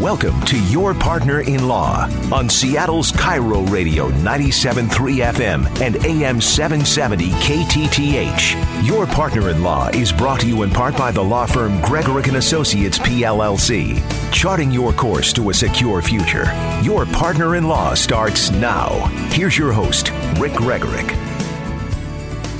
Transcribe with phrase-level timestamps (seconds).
[0.00, 4.88] Welcome to Your Partner in Law on Seattle's KIRO Radio 97.3
[5.30, 8.86] FM and AM 770 KTTH.
[8.86, 12.34] Your Partner in Law is brought to you in part by the law firm Gregorek
[12.34, 16.46] Associates PLLC, charting your course to a secure future.
[16.82, 19.04] Your Partner in Law starts now.
[19.32, 21.39] Here's your host, Rick Gregorek.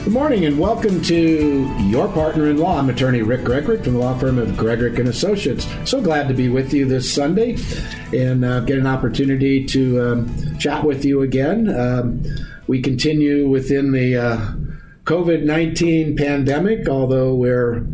[0.04, 2.78] Good morning and welcome to Your Partner in Law.
[2.78, 5.68] I'm attorney Rick Gregorek from the law firm of Gregorek and Associates.
[5.84, 7.58] So glad to be with you this Sunday
[8.10, 11.68] and uh, get an opportunity to um, chat with you again.
[11.68, 12.24] Um,
[12.66, 14.52] we continue within the uh,
[15.04, 17.86] COVID 19 pandemic, although we're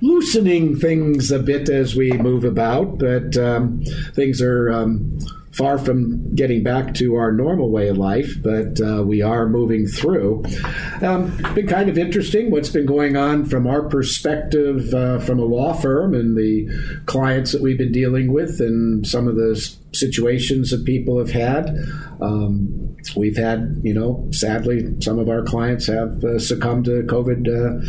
[0.00, 5.16] loosening things a bit as we move about, but um, things are um,
[5.52, 9.86] far from getting back to our normal way of life, but uh, we are moving
[9.86, 10.42] through.
[11.02, 15.38] Um, it's been kind of interesting what's been going on from our perspective uh, from
[15.38, 19.54] a law firm and the clients that we've been dealing with and some of the
[19.92, 21.76] situations that people have had.
[22.22, 27.48] Um, we've had, you know, sadly, some of our clients have uh, succumbed to COVID
[27.48, 27.84] uh,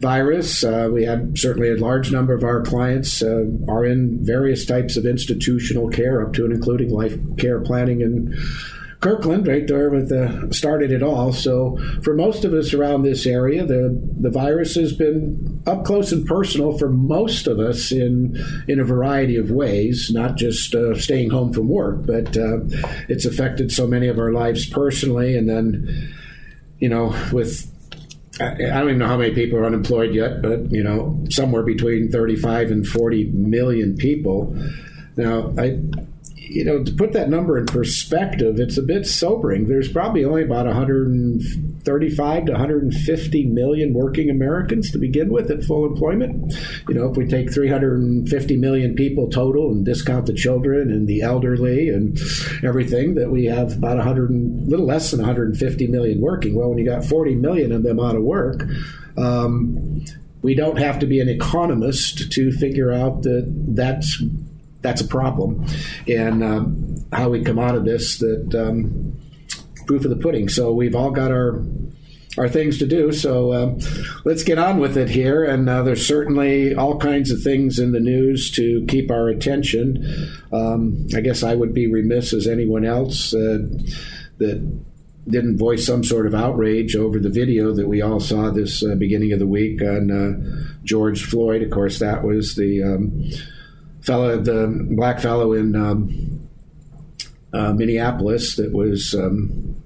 [0.00, 0.62] virus.
[0.62, 4.96] Uh, we had certainly a large number of our clients uh, are in various types
[4.96, 8.34] of institutional care, up to and including life care planning and
[9.00, 11.32] Kirkland, right there with the started it all.
[11.32, 16.10] So for most of us around this area, the the virus has been up close
[16.10, 20.98] and personal for most of us in in a variety of ways, not just uh,
[20.98, 22.58] staying home from work, but uh,
[23.08, 26.12] it's affected so many of our lives personally, and then
[26.80, 27.72] you know with
[28.40, 32.10] I don't even know how many people are unemployed yet, but you know, somewhere between
[32.10, 34.54] 35 and 40 million people.
[35.16, 35.78] Now, I,
[36.48, 39.68] you know, to put that number in perspective, it's a bit sobering.
[39.68, 45.84] There's probably only about 135 to 150 million working Americans to begin with at full
[45.84, 46.54] employment.
[46.88, 51.20] You know, if we take 350 million people total and discount the children and the
[51.20, 52.18] elderly and
[52.64, 54.30] everything, that we have about 100,
[54.68, 56.54] little less than 150 million working.
[56.54, 58.62] Well, when you got 40 million of them out of work.
[59.16, 60.04] Um,
[60.40, 63.44] we don't have to be an economist to figure out that
[63.74, 64.22] that's
[64.80, 65.66] that's a problem,
[66.06, 68.18] and um, how we come out of this.
[68.18, 69.18] That um,
[69.88, 70.48] proof of the pudding.
[70.48, 71.64] So we've all got our
[72.36, 73.10] our things to do.
[73.10, 73.80] So um,
[74.24, 75.44] let's get on with it here.
[75.44, 80.30] And uh, there's certainly all kinds of things in the news to keep our attention.
[80.52, 83.66] Um, I guess I would be remiss as anyone else uh,
[84.38, 84.82] that
[85.26, 88.94] didn't voice some sort of outrage over the video that we all saw this uh,
[88.94, 91.62] beginning of the week on uh, George Floyd.
[91.62, 93.24] Of course, that was the um,
[94.02, 96.48] fellow, the black fellow in um,
[97.52, 99.82] uh, Minneapolis that was um,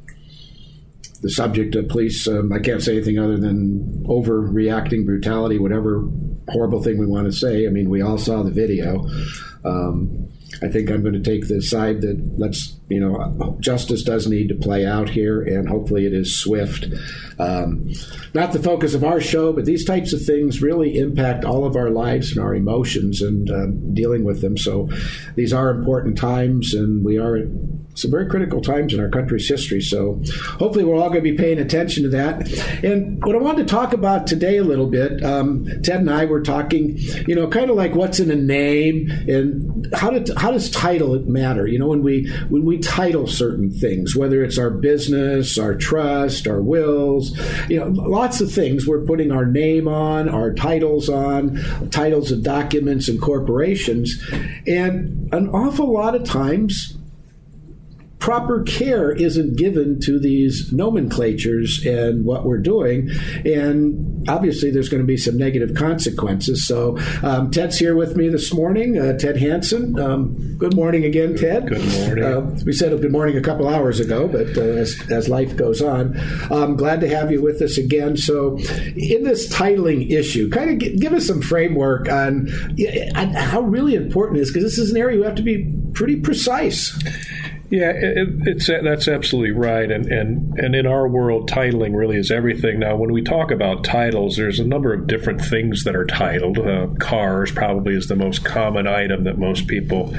[1.23, 2.27] the subject of police.
[2.27, 6.09] Um, I can't say anything other than overreacting, brutality, whatever
[6.49, 7.67] horrible thing we want to say.
[7.67, 9.09] I mean, we all saw the video.
[9.65, 10.28] Um,
[10.62, 14.49] I think I'm going to take the side that let's, you know, justice does need
[14.49, 16.87] to play out here, and hopefully it is swift.
[17.39, 17.93] Um,
[18.34, 21.75] not the focus of our show, but these types of things really impact all of
[21.77, 24.59] our lives and our emotions and uh, dealing with them.
[24.59, 24.89] So
[25.37, 27.49] these are important times, and we are at
[27.94, 29.81] some very critical times in our country's history.
[29.81, 30.23] So
[30.59, 32.50] hopefully we're all going to be paying attention to that.
[32.83, 36.25] And what I wanted to talk about today a little bit, um, Ted and I
[36.25, 36.97] were talking,
[37.27, 39.51] you know, kind of like what's in a name and
[39.94, 41.66] how, did, how does title matter?
[41.66, 46.46] You know, when we when we title certain things, whether it's our business, our trust,
[46.46, 51.58] our wills, you know, lots of things we're putting our name on, our titles on,
[51.90, 54.22] titles of documents and corporations,
[54.66, 56.96] and an awful lot of times
[58.22, 63.10] proper care isn't given to these nomenclatures and what we're doing.
[63.44, 66.64] And obviously, there's going to be some negative consequences.
[66.64, 69.99] So, um, Ted's here with me this morning, uh, Ted Hanson.
[69.99, 71.67] Um, good morning again, Ted.
[71.67, 72.25] Good morning.
[72.25, 75.82] Uh, we said good morning a couple hours ago, but uh, as, as, life goes
[75.82, 76.17] on,
[76.49, 78.17] I'm glad to have you with us again.
[78.17, 78.56] So,
[78.94, 82.49] in this titling issue, kind of g- give us some framework on,
[83.17, 85.69] on how really important it is, because this is an area you have to be
[85.93, 86.96] pretty precise.
[87.72, 92.30] Yeah, it, it's that's absolutely right, and and and in our world, titling really is
[92.30, 92.80] everything.
[92.80, 96.58] Now, when we talk about titles, there's a number of different things that are titled.
[96.58, 100.14] Uh, cars probably is the most common item that most people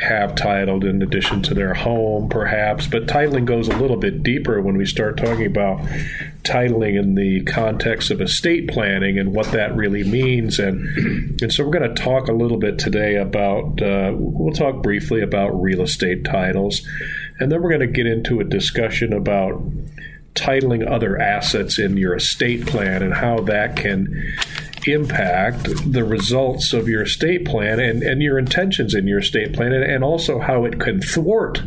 [0.00, 2.86] have titled in addition to their home, perhaps.
[2.86, 5.80] But titling goes a little bit deeper when we start talking about
[6.42, 10.58] titling in the context of estate planning and what that really means.
[10.58, 14.82] And, and so we're going to talk a little bit today about, uh, we'll talk
[14.82, 16.80] briefly about real estate titles.
[17.38, 19.62] And then we're going to get into a discussion about
[20.34, 24.34] titling other assets in your estate plan and how that can
[24.86, 29.72] impact the results of your estate plan and, and your intentions in your estate plan,
[29.72, 31.62] and, and also how it can thwart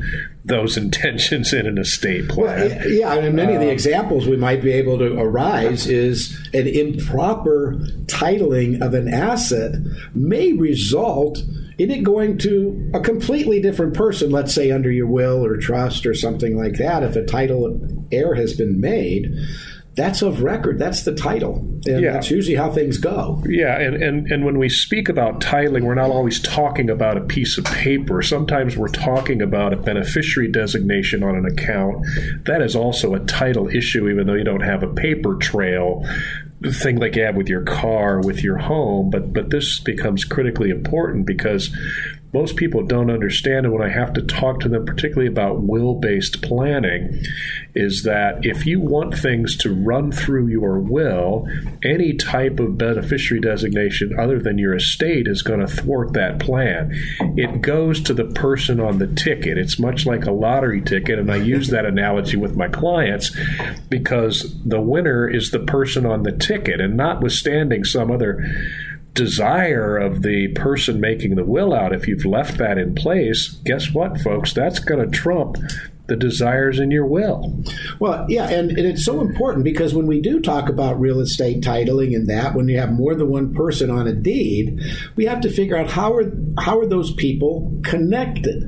[0.45, 2.69] those intentions in an estate plan.
[2.69, 5.87] Well, yeah, and many um, of the um, examples we might be able to arise
[5.87, 7.75] is an improper
[8.05, 9.75] titling of an asset
[10.13, 11.39] may result
[11.77, 16.05] in it going to a completely different person, let's say under your will or trust
[16.05, 17.79] or something like that, if a title
[18.11, 19.33] heir has been made
[19.95, 20.79] that's of record.
[20.79, 21.57] That's the title.
[21.85, 22.13] And yeah.
[22.13, 23.43] that's usually how things go.
[23.45, 27.21] Yeah, and, and, and when we speak about titling, we're not always talking about a
[27.21, 28.21] piece of paper.
[28.23, 32.05] Sometimes we're talking about a beneficiary designation on an account.
[32.45, 36.03] That is also a title issue, even though you don't have a paper trail
[36.71, 39.09] thing like you have with your car, with your home.
[39.09, 41.75] But but this becomes critically important because
[42.33, 45.95] most people don't understand, and when I have to talk to them, particularly about will
[45.95, 47.23] based planning,
[47.75, 51.47] is that if you want things to run through your will,
[51.83, 56.91] any type of beneficiary designation other than your estate is going to thwart that plan.
[57.37, 59.57] It goes to the person on the ticket.
[59.57, 63.35] It's much like a lottery ticket, and I use that analogy with my clients
[63.89, 68.43] because the winner is the person on the ticket, and notwithstanding some other
[69.13, 73.93] desire of the person making the will out, if you've left that in place, guess
[73.93, 74.53] what, folks?
[74.53, 75.57] That's going to trump
[76.07, 77.63] the desires in your will.
[77.99, 81.61] Well, yeah, and, and it's so important because when we do talk about real estate
[81.61, 84.81] titling and that, when you have more than one person on a deed,
[85.15, 88.63] we have to figure out how are how are those people connected.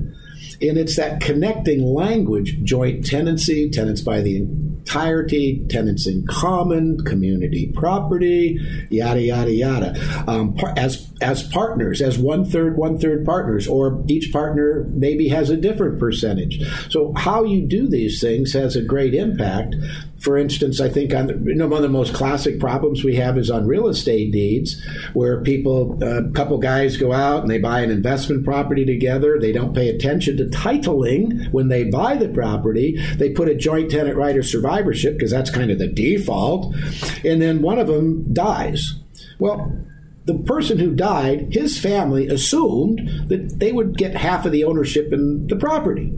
[0.62, 4.48] And it's that connecting language, joint tenancy, tenants by the
[4.85, 8.59] entirety, tenants in common, community property,
[8.91, 10.23] yada yada yada.
[10.27, 15.49] Um, as as partners, as one third, one third partners, or each partner maybe has
[15.49, 16.61] a different percentage.
[16.89, 19.75] So how you do these things has a great impact
[20.25, 23.15] for instance, I think on the, you know, one of the most classic problems we
[23.17, 24.81] have is on real estate deeds,
[25.13, 29.38] where people, a couple guys go out and they buy an investment property together.
[29.39, 32.97] They don't pay attention to titling when they buy the property.
[33.17, 34.45] They put a joint tenant right or of
[34.75, 36.75] survivorship because that's kind of the default,
[37.24, 38.83] and then one of them dies.
[39.39, 39.72] Well,
[40.25, 45.13] the person who died, his family assumed that they would get half of the ownership
[45.13, 46.13] in the property.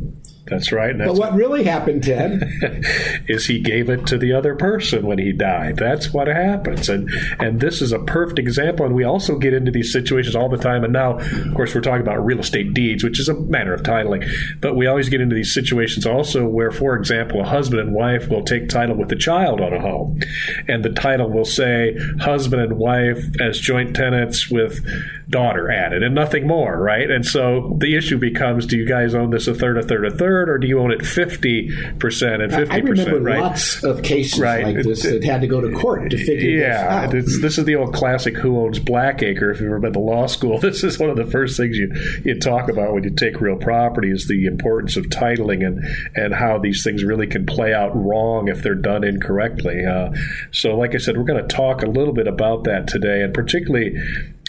[0.49, 0.97] That's right.
[0.97, 2.43] That's but what really happened, Ted,
[3.27, 5.77] is he gave it to the other person when he died.
[5.77, 7.09] That's what happens, and
[7.39, 8.85] and this is a perfect example.
[8.85, 10.83] And we also get into these situations all the time.
[10.83, 13.83] And now, of course, we're talking about real estate deeds, which is a matter of
[13.83, 14.27] titling.
[14.61, 18.29] But we always get into these situations also where, for example, a husband and wife
[18.29, 20.21] will take title with the child on a home,
[20.67, 24.85] and the title will say husband and wife as joint tenants with
[25.29, 27.09] daughter added, and nothing more, right?
[27.09, 30.11] And so the issue becomes: Do you guys own this a third, a third, a
[30.11, 30.49] third?
[30.49, 31.69] or do you own it fifty
[31.99, 33.09] percent and fifty percent?
[33.09, 33.41] I remember right?
[33.41, 34.63] lots of cases right.
[34.63, 37.41] like this that had to go to court to figure yeah, this out.
[37.41, 40.59] this is the old classic "Who owns Blackacre?" If you've ever been to law school,
[40.67, 41.91] this is one of the first things you
[42.23, 45.83] you talk about when you take real property is the importance of titling and
[46.15, 49.85] and how these things really can play out wrong if they're done incorrectly.
[49.85, 50.11] Uh,
[50.51, 53.33] so, like I said, we're going to talk a little bit about that today, and
[53.33, 53.95] particularly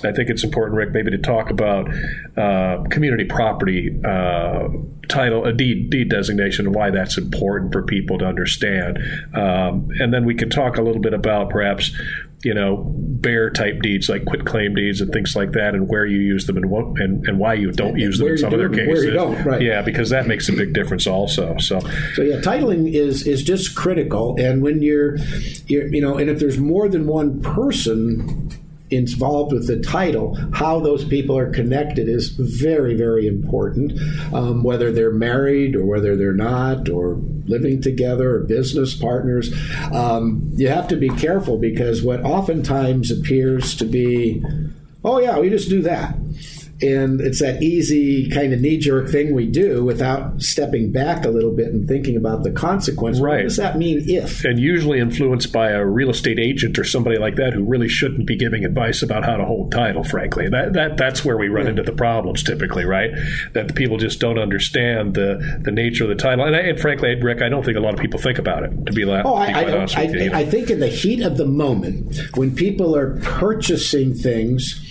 [0.05, 1.89] I think it's important, Rick, maybe to talk about
[2.37, 4.69] uh, community property uh,
[5.09, 8.99] title, a deed, deed designation, and why that's important for people to understand.
[9.35, 11.91] Um, and then we can talk a little bit about perhaps,
[12.45, 16.07] you know, bear type deeds like quit claim deeds and things like that, and where
[16.07, 18.69] you use them and what and, and why you don't use them in some other
[18.69, 18.89] cases.
[18.89, 19.61] Where you don't, right?
[19.61, 21.57] Yeah, because that makes a big difference also.
[21.59, 21.81] So,
[22.15, 25.17] so yeah, titling is is just critical, and when you're,
[25.67, 28.51] you're you know, and if there's more than one person
[28.91, 33.93] involved with the title, how those people are connected is very, very important.
[34.33, 39.53] Um, whether they're married or whether they're not, or living together or business partners,
[39.93, 44.43] um, you have to be careful because what oftentimes appears to be,
[45.05, 46.17] oh, yeah, we just do that
[46.81, 51.29] and it's that easy kind of knee jerk thing we do without stepping back a
[51.29, 53.19] little bit and thinking about the consequence.
[53.19, 53.39] Right.
[53.39, 54.45] What does that mean if?
[54.45, 58.27] And usually influenced by a real estate agent or somebody like that who really shouldn't
[58.27, 60.49] be giving advice about how to hold title, frankly.
[60.49, 61.71] That, that That's where we run yeah.
[61.71, 63.11] into the problems typically, right?
[63.55, 66.45] That the people just don't understand the, the nature of the title.
[66.45, 68.93] And, and, frankly, Rick, I don't think a lot of people think about it, to
[68.93, 70.33] be, la- oh, I, I, honest I, with you.
[70.33, 74.85] I think in the heat of the moment, when people are purchasing things,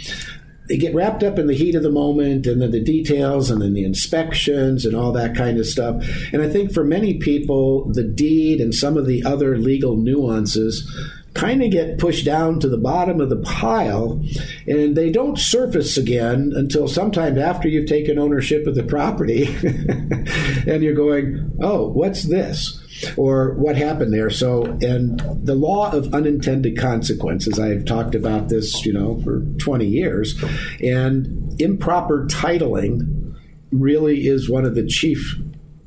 [0.68, 3.62] they get wrapped up in the heat of the moment and then the details and
[3.62, 6.04] then the inspections and all that kind of stuff.
[6.34, 10.90] And I think for many people, the deed and some of the other legal nuances
[11.34, 14.20] kind of get pushed down to the bottom of the pile
[14.66, 19.46] and they don't surface again until sometime after you've taken ownership of the property
[20.68, 22.84] and you're going, oh, what's this?
[23.16, 24.30] Or what happened there.
[24.30, 29.86] So, and the law of unintended consequences, I've talked about this, you know, for 20
[29.86, 30.42] years,
[30.82, 33.36] and improper titling
[33.72, 35.36] really is one of the chief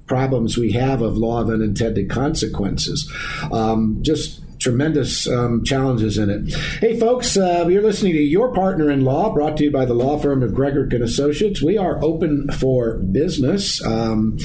[0.06, 3.10] problems we have of law of unintended consequences.
[3.52, 6.54] Um, just tremendous um, challenges in it.
[6.80, 9.94] Hey, folks, uh, you're listening to Your Partner in Law, brought to you by the
[9.94, 11.62] law firm of Gregorek and Associates.
[11.62, 13.84] We are open for business.
[13.84, 14.38] Um,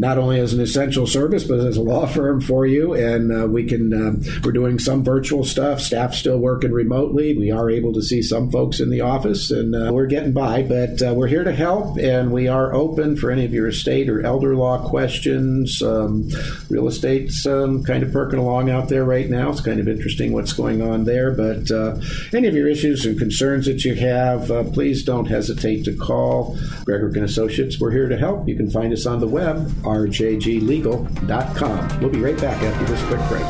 [0.00, 2.94] not only as an essential service, but as a law firm for you.
[2.94, 5.80] And uh, we can, uh, we're doing some virtual stuff.
[5.80, 7.36] Staff still working remotely.
[7.36, 10.62] We are able to see some folks in the office, and uh, we're getting by.
[10.62, 14.08] But uh, we're here to help, and we are open for any of your estate
[14.08, 15.82] or elder law questions.
[15.82, 16.30] Um,
[16.70, 19.50] real estate's um, kind of perking along out there right now.
[19.50, 21.30] It's kind of interesting what's going on there.
[21.30, 22.00] But uh,
[22.32, 26.56] any of your issues and concerns that you have, uh, please don't hesitate to call
[26.86, 27.78] Gregorek and Associates.
[27.78, 28.48] We're here to help.
[28.48, 32.00] You can find us on the web rjglegal.com.
[32.00, 33.44] We'll be right back after this quick break.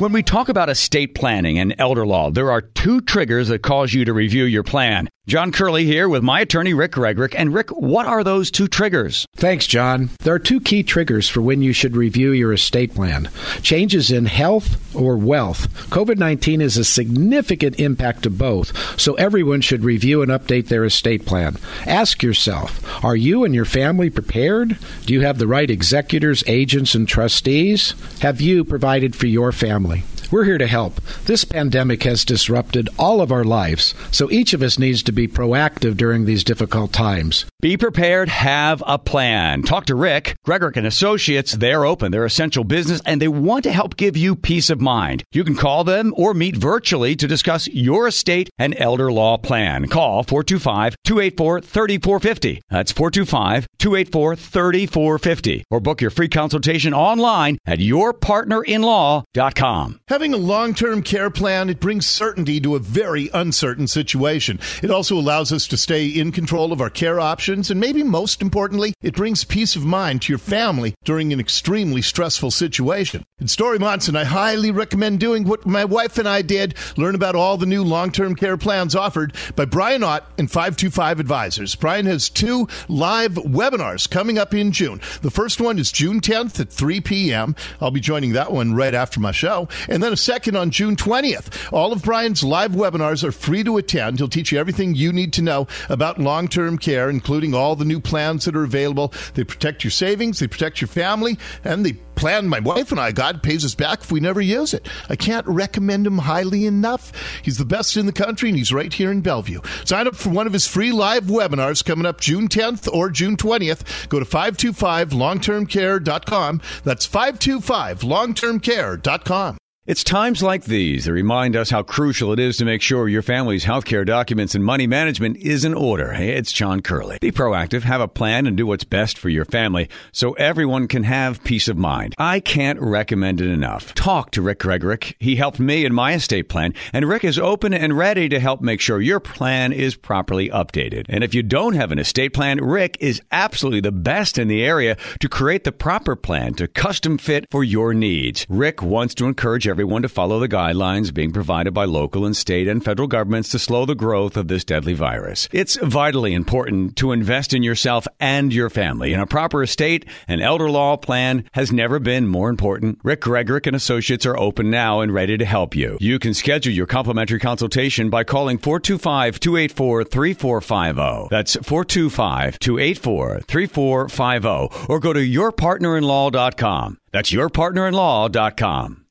[0.00, 3.92] When we talk about estate planning and elder law, there are two triggers that cause
[3.92, 5.08] you to review your plan.
[5.26, 7.34] John Curley here with my attorney, Rick Gregorek.
[7.34, 9.26] And Rick, what are those two triggers?
[9.36, 10.10] Thanks, John.
[10.20, 13.30] There are two key triggers for when you should review your estate plan
[13.62, 15.72] changes in health or wealth.
[15.88, 20.84] COVID 19 is a significant impact to both, so everyone should review and update their
[20.84, 21.56] estate plan.
[21.86, 24.76] Ask yourself Are you and your family prepared?
[25.06, 27.94] Do you have the right executors, agents, and trustees?
[28.20, 30.04] Have you provided for your family?
[30.30, 31.00] We're here to help.
[31.26, 35.28] This pandemic has disrupted all of our lives, so each of us needs to be
[35.28, 37.44] proactive during these difficult times.
[37.64, 39.62] Be prepared, have a plan.
[39.62, 41.52] Talk to Rick, Gregorek and Associates.
[41.52, 45.24] They're open, they're essential business, and they want to help give you peace of mind.
[45.32, 49.88] You can call them or meet virtually to discuss your estate and elder law plan.
[49.88, 52.60] Call 425 284 3450.
[52.68, 55.64] That's 425 284 3450.
[55.70, 60.00] Or book your free consultation online at yourpartnerinlaw.com.
[60.08, 64.60] Having a long term care plan, it brings certainty to a very uncertain situation.
[64.82, 68.42] It also allows us to stay in control of our care options, and maybe most
[68.42, 73.24] importantly, it brings peace of mind to your family during an extremely stressful situation.
[73.40, 77.34] In Dori Monson, I highly recommend doing what my wife and I did learn about
[77.34, 81.74] all the new long term care plans offered by Brian Ott and 525 Advisors.
[81.74, 85.00] Brian has two live webinars coming up in June.
[85.22, 87.54] The first one is June 10th at 3 p.m.
[87.80, 89.68] I'll be joining that one right after my show.
[89.88, 91.72] And then a second on June 20th.
[91.72, 94.18] All of Brian's live webinars are free to attend.
[94.18, 97.84] He'll teach you everything you need to know about long term care, including all the
[97.84, 99.12] new plans that are available.
[99.34, 103.10] They protect your savings, they protect your family, and the plan my wife and I
[103.12, 104.88] got pays us back if we never use it.
[105.08, 107.10] I can't recommend him highly enough.
[107.42, 109.60] He's the best in the country, and he's right here in Bellevue.
[109.84, 113.36] Sign up for one of his free live webinars coming up June 10th or June
[113.36, 114.08] 20th.
[114.08, 116.60] Go to 525longtermcare.com.
[116.84, 119.58] That's 525longtermcare.com.
[119.86, 123.20] It's times like these that remind us how crucial it is to make sure your
[123.20, 126.14] family's healthcare documents and money management is in order.
[126.14, 127.18] Hey, it's John Curley.
[127.20, 131.02] Be proactive, have a plan, and do what's best for your family so everyone can
[131.02, 132.14] have peace of mind.
[132.16, 133.92] I can't recommend it enough.
[133.92, 135.16] Talk to Rick Gregorek.
[135.18, 138.62] He helped me in my estate plan, and Rick is open and ready to help
[138.62, 141.04] make sure your plan is properly updated.
[141.10, 144.64] And if you don't have an estate plan, Rick is absolutely the best in the
[144.64, 148.46] area to create the proper plan to custom fit for your needs.
[148.48, 152.68] Rick wants to encourage everyone to follow the guidelines being provided by local and state
[152.68, 155.48] and federal governments to slow the growth of this deadly virus.
[155.50, 159.12] It's vitally important to invest in yourself and your family.
[159.12, 163.00] In a proper estate and elder law plan has never been more important.
[163.02, 165.98] Rick Gregorek and Associates are open now and ready to help you.
[166.00, 171.28] You can schedule your complimentary consultation by calling 425 284 3450.
[171.32, 174.86] That's 425 284 3450.
[174.88, 176.98] Or go to yourpartnerinlaw.com.
[177.10, 179.03] That's yourpartnerinlaw.com.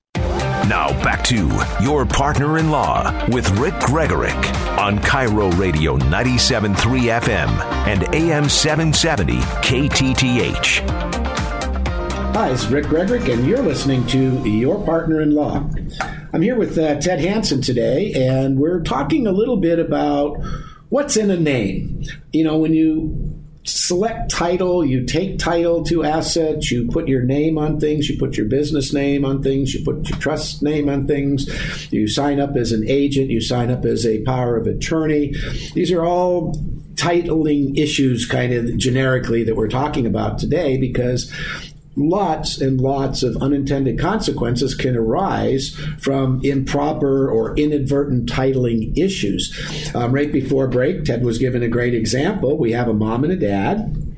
[0.67, 1.50] Now back to
[1.82, 7.50] Your Partner in Law with Rick Gregorek on KIRO Radio 97.3 FM
[7.86, 10.89] and AM 770 KTTH.
[12.34, 15.70] Hi, it's Rick Gregorek, and you're listening to Your Partner in Law.
[16.32, 20.38] I'm here with uh, Ted Hanson today, and we're talking a little bit about
[20.88, 22.03] what's in a name.
[22.32, 27.58] You know, when you select title, you take title to assets, you put your name
[27.58, 31.08] on things, you put your business name on things, you put your trust name on
[31.08, 31.48] things,
[31.91, 35.34] you sign up as an agent, you sign up as a power of attorney.
[35.74, 36.55] These are all
[36.96, 41.32] titling issues, kind of generically, that we're talking about today because
[41.95, 49.53] lots and lots of unintended consequences can arise from improper or inadvertent titling issues.
[49.95, 52.57] Um, right before break, Ted was given a great example.
[52.57, 54.17] We have a mom and a dad,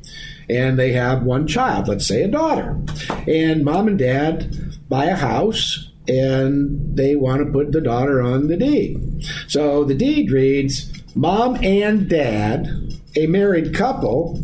[0.49, 2.79] and they have one child, let's say a daughter.
[3.27, 8.47] And mom and dad buy a house and they want to put the daughter on
[8.47, 9.25] the deed.
[9.47, 12.67] So the deed reads Mom and dad,
[13.15, 14.43] a married couple,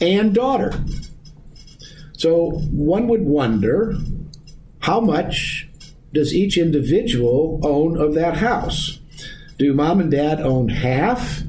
[0.00, 0.72] and daughter.
[2.16, 3.96] So one would wonder
[4.80, 5.68] how much
[6.12, 9.00] does each individual own of that house?
[9.58, 11.42] Do mom and dad own half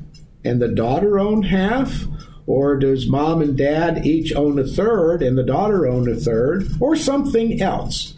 [0.43, 2.05] and the daughter own half?
[2.47, 6.67] Or does mom and dad each own a third and the daughter own a third?
[6.79, 8.13] Or something else?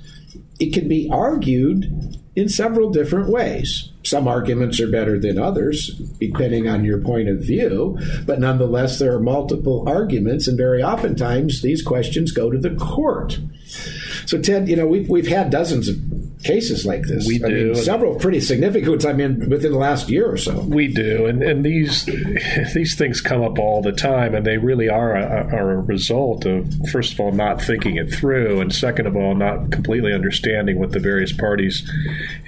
[0.59, 3.91] It can be argued in several different ways.
[4.07, 9.13] Some arguments are better than others, depending on your point of view, but nonetheless, there
[9.13, 13.37] are multiple arguments, and very oftentimes these questions go to the court.
[14.25, 15.97] So, Ted, you know, we've, we've had dozens of
[16.47, 17.27] cases like this.
[17.27, 17.65] We I do.
[17.73, 20.59] Mean, several pretty significant ones, I mean, within the last year or so.
[20.61, 22.05] We do, and and these
[22.73, 26.45] these things come up all the time, and they really are a, are a result
[26.45, 30.79] of first of all not thinking it through, and second of all not completely understanding
[30.79, 31.89] what the various parties'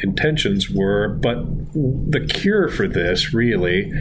[0.02, 1.10] intentions were.
[1.10, 3.92] But the cure for this really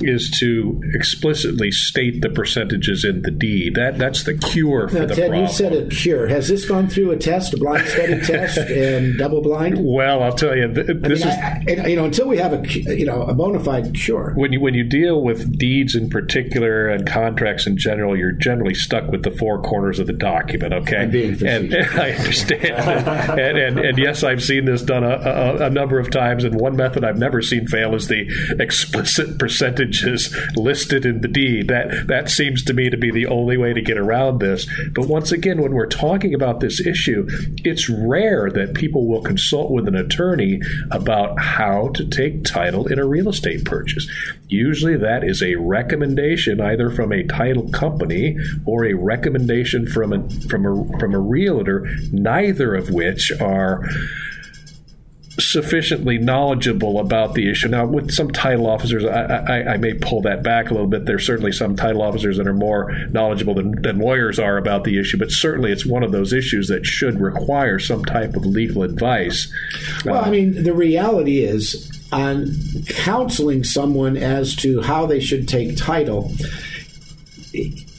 [0.00, 3.74] is to explicitly state the percentages in the deed.
[3.74, 5.46] That that's the cure for now, the Ted, problem.
[5.46, 6.26] you said a cure.
[6.28, 9.78] Has this gone through a test, a blind study test, and double blind?
[9.78, 12.52] Well, I'll tell you, th- this I mean, is I, you know, until we have
[12.52, 14.32] a you know a bona fide cure.
[14.36, 18.74] when you when you deal with deeds in particular and contracts in general, you're generally
[18.74, 20.72] stuck with the four corners of the document.
[20.72, 21.94] Okay, and, facetious.
[21.94, 22.64] I understand,
[23.40, 26.44] and, and and yes, I've seen this done a, a, a number of times.
[26.44, 28.26] And one method I've never seen fail is the
[28.58, 31.68] explicit percentages listed in the deed.
[31.68, 34.66] That that seems to me to be the only way to get around this.
[34.94, 37.26] But once again, when we're talking about this issue,
[37.64, 40.60] it's rare that people will consult with an attorney
[40.90, 44.08] about how to take title in a real estate purchase.
[44.48, 50.28] Usually, that is a recommendation either from a title company or a recommendation from a
[50.48, 53.88] from a from a realtor, neither of which are
[55.40, 57.68] sufficiently knowledgeable about the issue.
[57.68, 61.06] Now, with some title officers, I, I, I, may pull that back a little bit.
[61.06, 64.98] There's certainly some title officers that are more knowledgeable than, than lawyers are about the
[64.98, 68.82] issue, but certainly it's one of those issues that should require some type of legal
[68.82, 69.52] advice.
[70.04, 72.52] Well, I uh, mean, the reality is on
[72.88, 76.32] counseling someone as to how they should take title.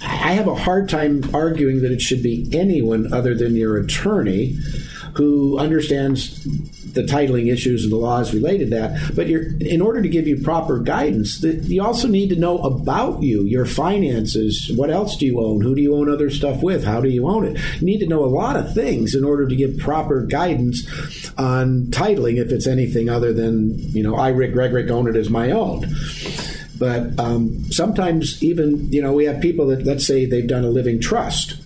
[0.01, 4.57] I have a hard time arguing that it should be anyone other than your attorney
[5.15, 6.45] who understands
[6.93, 9.15] the titling issues and the laws related to that.
[9.15, 13.21] But in order to give you proper guidance, the, you also need to know about
[13.21, 14.71] you, your finances.
[14.75, 15.61] What else do you own?
[15.61, 16.83] Who do you own other stuff with?
[16.83, 17.59] How do you own it?
[17.79, 20.87] You need to know a lot of things in order to give proper guidance
[21.37, 25.29] on titling if it's anything other than, you know, I, Rick Gregorek, own it as
[25.29, 25.93] my own.
[26.77, 30.69] But um, sometimes, even, you know, we have people that, let's say, they've done a
[30.69, 31.61] living trust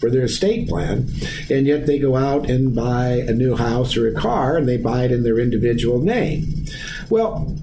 [0.00, 1.08] for their estate plan,
[1.50, 4.76] and yet they go out and buy a new house or a car and they
[4.76, 6.66] buy it in their individual name.
[7.08, 7.56] Well,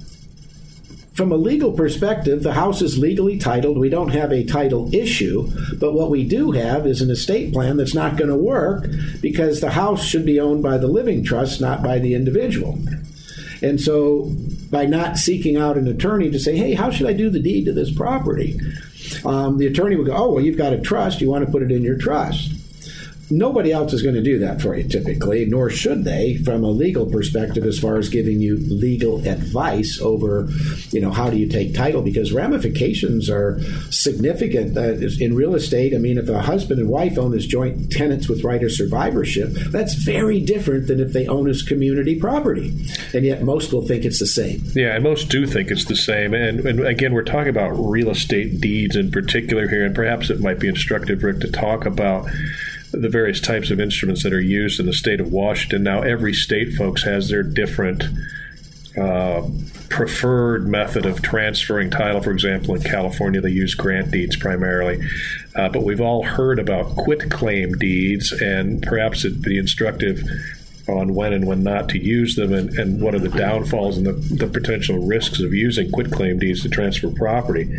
[1.19, 3.77] from a legal perspective, the house is legally titled.
[3.77, 7.75] We don't have a title issue, but what we do have is an estate plan
[7.75, 8.87] that's not going to work
[9.19, 12.79] because the house should be owned by the living trust, not by the individual.
[13.61, 14.31] And so,
[14.71, 17.65] by not seeking out an attorney to say, hey, how should I do the deed
[17.65, 18.57] to this property?
[19.25, 21.21] Um, the attorney would go, oh, well, you've got a trust.
[21.21, 22.51] You want to put it in your trust.
[23.31, 26.69] Nobody else is going to do that for you typically, nor should they from a
[26.69, 30.47] legal perspective as far as giving you legal advice over,
[30.89, 33.59] you know, how do you take title because ramifications are
[33.91, 35.93] significant uh, in real estate.
[35.93, 39.49] I mean, if a husband and wife own as joint tenants with right of survivorship,
[39.71, 42.73] that's very different than if they own as community property.
[43.13, 44.61] And yet most will think it's the same.
[44.73, 46.33] Yeah, and most do think it's the same.
[46.33, 50.39] And, and again, we're talking about real estate deeds in particular here, and perhaps it
[50.39, 52.27] might be instructive, Rick, to talk about
[52.91, 55.83] the various types of instruments that are used in the state of Washington.
[55.83, 58.03] Now, every state, folks, has their different
[58.97, 59.47] uh,
[59.89, 62.21] preferred method of transferring title.
[62.21, 65.01] For example, in California, they use grant deeds primarily.
[65.55, 70.23] Uh, but we've all heard about quit claim deeds, and perhaps it'd be instructive
[70.87, 74.07] on when and when not to use them and, and what are the downfalls and
[74.07, 77.69] the, the potential risks of using quit claim deeds to transfer property.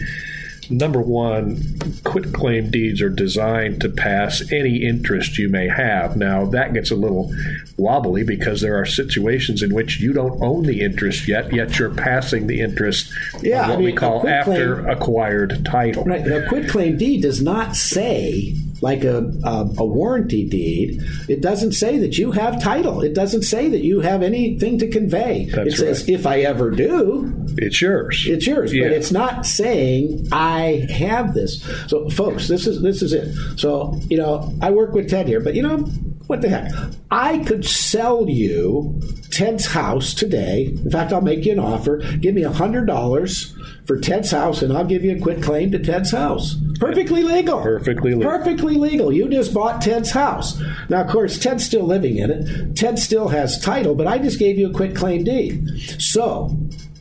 [0.70, 1.62] Number one,
[2.04, 6.16] quit claim deeds are designed to pass any interest you may have.
[6.16, 7.32] Now, that gets a little
[7.76, 11.94] wobbly because there are situations in which you don't own the interest yet, yet you're
[11.94, 16.04] passing the interest Yeah, what I mean, we call after quitclaim- acquired title.
[16.04, 16.26] Right.
[16.26, 21.72] A quit claim deed does not say, like a, a, a warranty deed, it doesn't
[21.72, 23.02] say that you have title.
[23.02, 25.46] It doesn't say that you have anything to convey.
[25.46, 26.08] That's it says, right.
[26.10, 28.24] if I ever do, It's yours.
[28.26, 28.72] it's yours.
[28.72, 28.84] Yeah.
[28.84, 31.62] But it's not saying I have this.
[31.88, 33.34] So, folks, this is this is it.
[33.58, 35.78] So, you know, I work with Ted here, but you know,
[36.26, 36.72] what the heck?
[37.10, 40.66] I could sell you Ted's house today.
[40.66, 41.98] In fact, I'll make you an offer.
[42.20, 43.54] Give me a hundred dollars
[43.90, 46.54] for Ted's house, and I'll give you a quit claim to Ted's house.
[46.78, 47.60] Perfectly legal.
[47.60, 48.30] Perfectly legal.
[48.30, 49.12] Perfectly legal.
[49.12, 50.62] You just bought Ted's house.
[50.88, 52.76] Now, of course, Ted's still living in it.
[52.76, 55.66] Ted still has title, but I just gave you a quit claim deed.
[55.98, 56.56] So,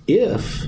[0.08, 0.65] if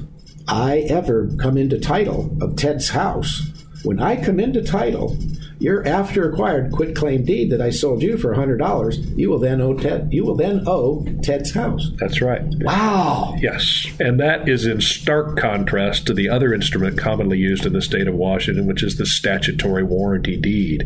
[0.47, 3.41] I ever come into title of Ted's house,
[3.83, 5.17] when I come into title,
[5.61, 9.37] your after acquired quit claim deed that I sold you for hundred dollars, you will
[9.37, 10.11] then owe Ted.
[10.11, 11.91] You will then owe Ted's house.
[11.99, 12.41] That's right.
[12.61, 13.35] Wow.
[13.39, 17.81] Yes, and that is in stark contrast to the other instrument commonly used in the
[17.81, 20.83] state of Washington, which is the statutory warranty deed.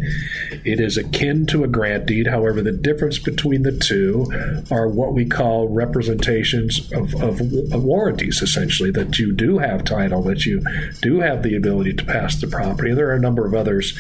[0.66, 4.26] It is akin to a grant deed, however, the difference between the two
[4.70, 7.40] are what we call representations of, of,
[7.72, 10.62] of warranties, essentially, that you do have title, that you
[11.02, 12.90] do have the ability to pass the property.
[12.90, 13.98] And there are a number of others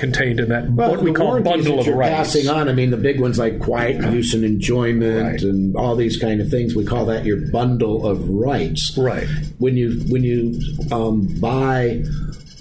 [0.00, 2.16] contained in that Well, what we call bundle of you're rights.
[2.34, 2.68] passing on.
[2.68, 5.42] I mean, the big ones like quiet use and enjoyment Right.
[5.42, 6.74] and all these kind of things.
[6.74, 8.96] We call that your bundle of rights.
[8.98, 9.28] Right.
[9.58, 10.58] When you when you
[10.90, 12.02] um, buy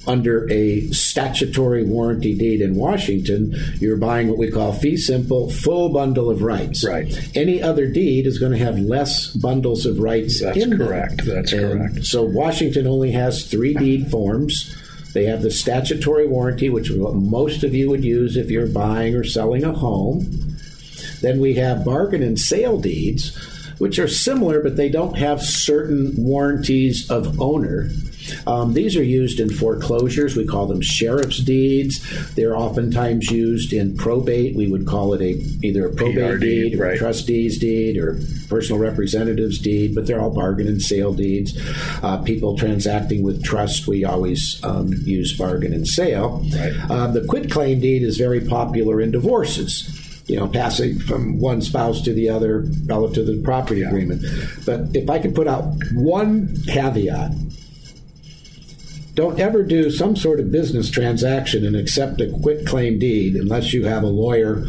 [0.07, 5.89] under a statutory warranty deed in Washington, you're buying what we call fee simple, full
[5.89, 6.83] bundle of rights.
[6.83, 7.13] Right.
[7.35, 10.41] Any other deed is going to have less bundles of rights.
[10.41, 10.79] That's in them.
[10.87, 11.25] correct.
[11.25, 11.61] That's And
[11.93, 12.05] correct.
[12.05, 14.75] So Washington only has three deed forms.
[15.13, 18.67] They have the statutory warranty, which is what most of you would use if you're
[18.67, 20.57] buying or selling a home.
[21.21, 23.35] Then we have bargain and sale deeds,
[23.79, 27.89] which are similar, but they don't have certain warranties of owner.
[28.47, 30.35] Um, these are used in foreclosures.
[30.35, 31.99] We call them sheriff's deeds.
[32.35, 34.55] They're oftentimes used in probate.
[34.55, 35.31] We would call it a
[35.65, 36.97] either a probate PRD, deed, or a right.
[36.97, 39.95] trustee's deed, or personal representative's deed.
[39.95, 41.57] But they're all bargain and sale deeds.
[42.03, 46.45] Uh, people transacting with trust, we always um, use bargain and sale.
[46.53, 46.73] Right.
[46.89, 49.95] Uh, the quit claim deed is very popular in divorces.
[50.27, 54.23] You know, passing from one spouse to the other relative to the property agreement.
[54.63, 57.31] But if I could put out one caveat,
[59.19, 63.73] don't ever do some sort of business transaction and accept a quit claim deed unless
[63.73, 64.65] you have a lawyer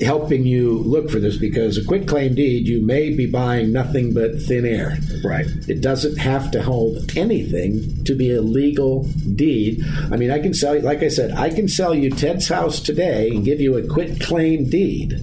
[0.00, 4.14] helping you look for this because a quit claim deed you may be buying nothing
[4.14, 4.96] but thin air.
[5.24, 5.46] Right.
[5.66, 9.02] It doesn't have to hold anything to be a legal
[9.34, 9.84] deed.
[10.12, 12.78] I mean, I can sell you, like I said, I can sell you Ted's house
[12.78, 15.20] today and give you a quit claim deed.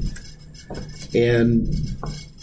[1.14, 1.74] And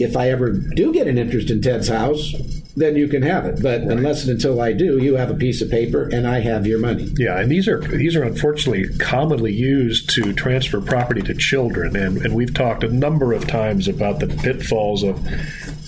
[0.02, 2.34] if I ever do get an interest in Ted's house,
[2.76, 3.62] then you can have it.
[3.62, 6.66] But unless and until I do, you have a piece of paper and I have
[6.66, 7.12] your money.
[7.18, 12.18] Yeah, and these are these are unfortunately commonly used to transfer property to children, and,
[12.18, 15.20] and we've talked a number of times about the pitfalls of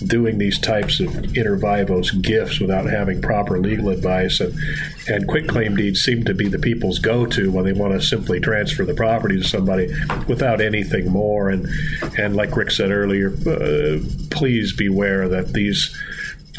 [0.07, 4.53] doing these types of inter vivos gifts without having proper legal advice, and
[5.07, 8.39] and quick claim deeds seem to be the people's go-to when they want to simply
[8.39, 9.87] transfer the property to somebody
[10.27, 11.67] without anything more, and
[12.17, 15.95] and like Rick said earlier, uh, please beware that these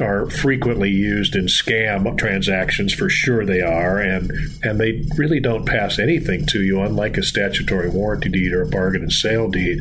[0.00, 4.30] are frequently used in scam transactions for sure they are and
[4.62, 8.68] and they really don't pass anything to you unlike a statutory warranty deed or a
[8.68, 9.80] bargain and sale deed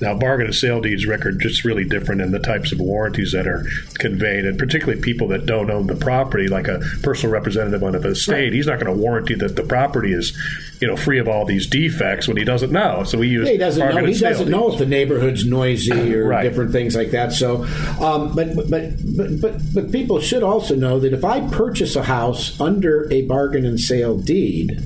[0.00, 3.46] now bargain and sale deeds record just really different in the types of warranties that
[3.46, 3.64] are
[3.98, 8.04] conveyed and particularly people that don't own the property like a personal representative on an
[8.06, 10.36] estate he's not going to warranty that the property is
[10.80, 13.56] you know free of all these defects when he doesn't know so we use he
[13.56, 14.04] doesn't know.
[14.04, 16.42] He doesn't know if the neighborhood's noisy or Right.
[16.42, 17.32] different things like that.
[17.32, 17.64] So,
[18.00, 18.70] um, but, but
[19.16, 23.22] but but but people should also know that if I purchase a house under a
[23.22, 24.80] bargain and sale deed,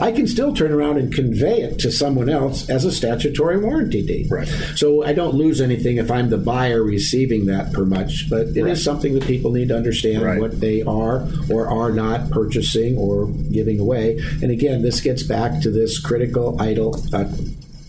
[0.00, 4.02] I can still turn around and convey it to someone else as a statutory warranty
[4.04, 4.30] deed.
[4.30, 4.48] Right.
[4.74, 8.28] So I don't lose anything if I'm the buyer receiving that per much.
[8.28, 8.76] But it is Right.
[8.78, 10.40] something that people need to understand Right.
[10.40, 14.18] what they are or are not purchasing or giving away.
[14.42, 17.00] And again, this gets back to this critical idle.
[17.12, 17.24] Uh,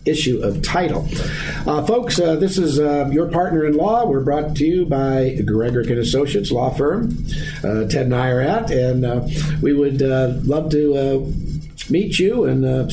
[0.06, 1.04] issue of title.
[1.66, 4.06] Uh, folks, uh, this is uh, your partner in law.
[4.08, 7.18] We're brought to you by Gregorek and Associates law firm.
[7.64, 9.28] Uh, Ted and I are at, and uh,
[9.64, 11.55] we would uh, love to uh,
[11.90, 12.88] meet you and uh,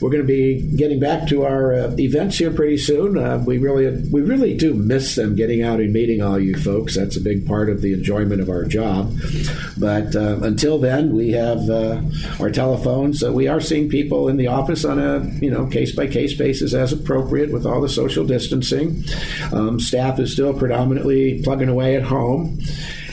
[0.00, 3.18] we're going to be getting back to our uh, events here pretty soon.
[3.18, 6.94] Uh, we really we really do miss them getting out and meeting all you folks.
[6.96, 9.14] That's a big part of the enjoyment of our job.
[9.76, 12.02] But uh, until then, we have uh,
[12.38, 13.24] our telephones.
[13.24, 16.74] we are seeing people in the office on a you know case by case basis
[16.74, 19.04] as appropriate with all the social distancing.
[19.52, 22.58] Um, staff is still predominantly plugging away at home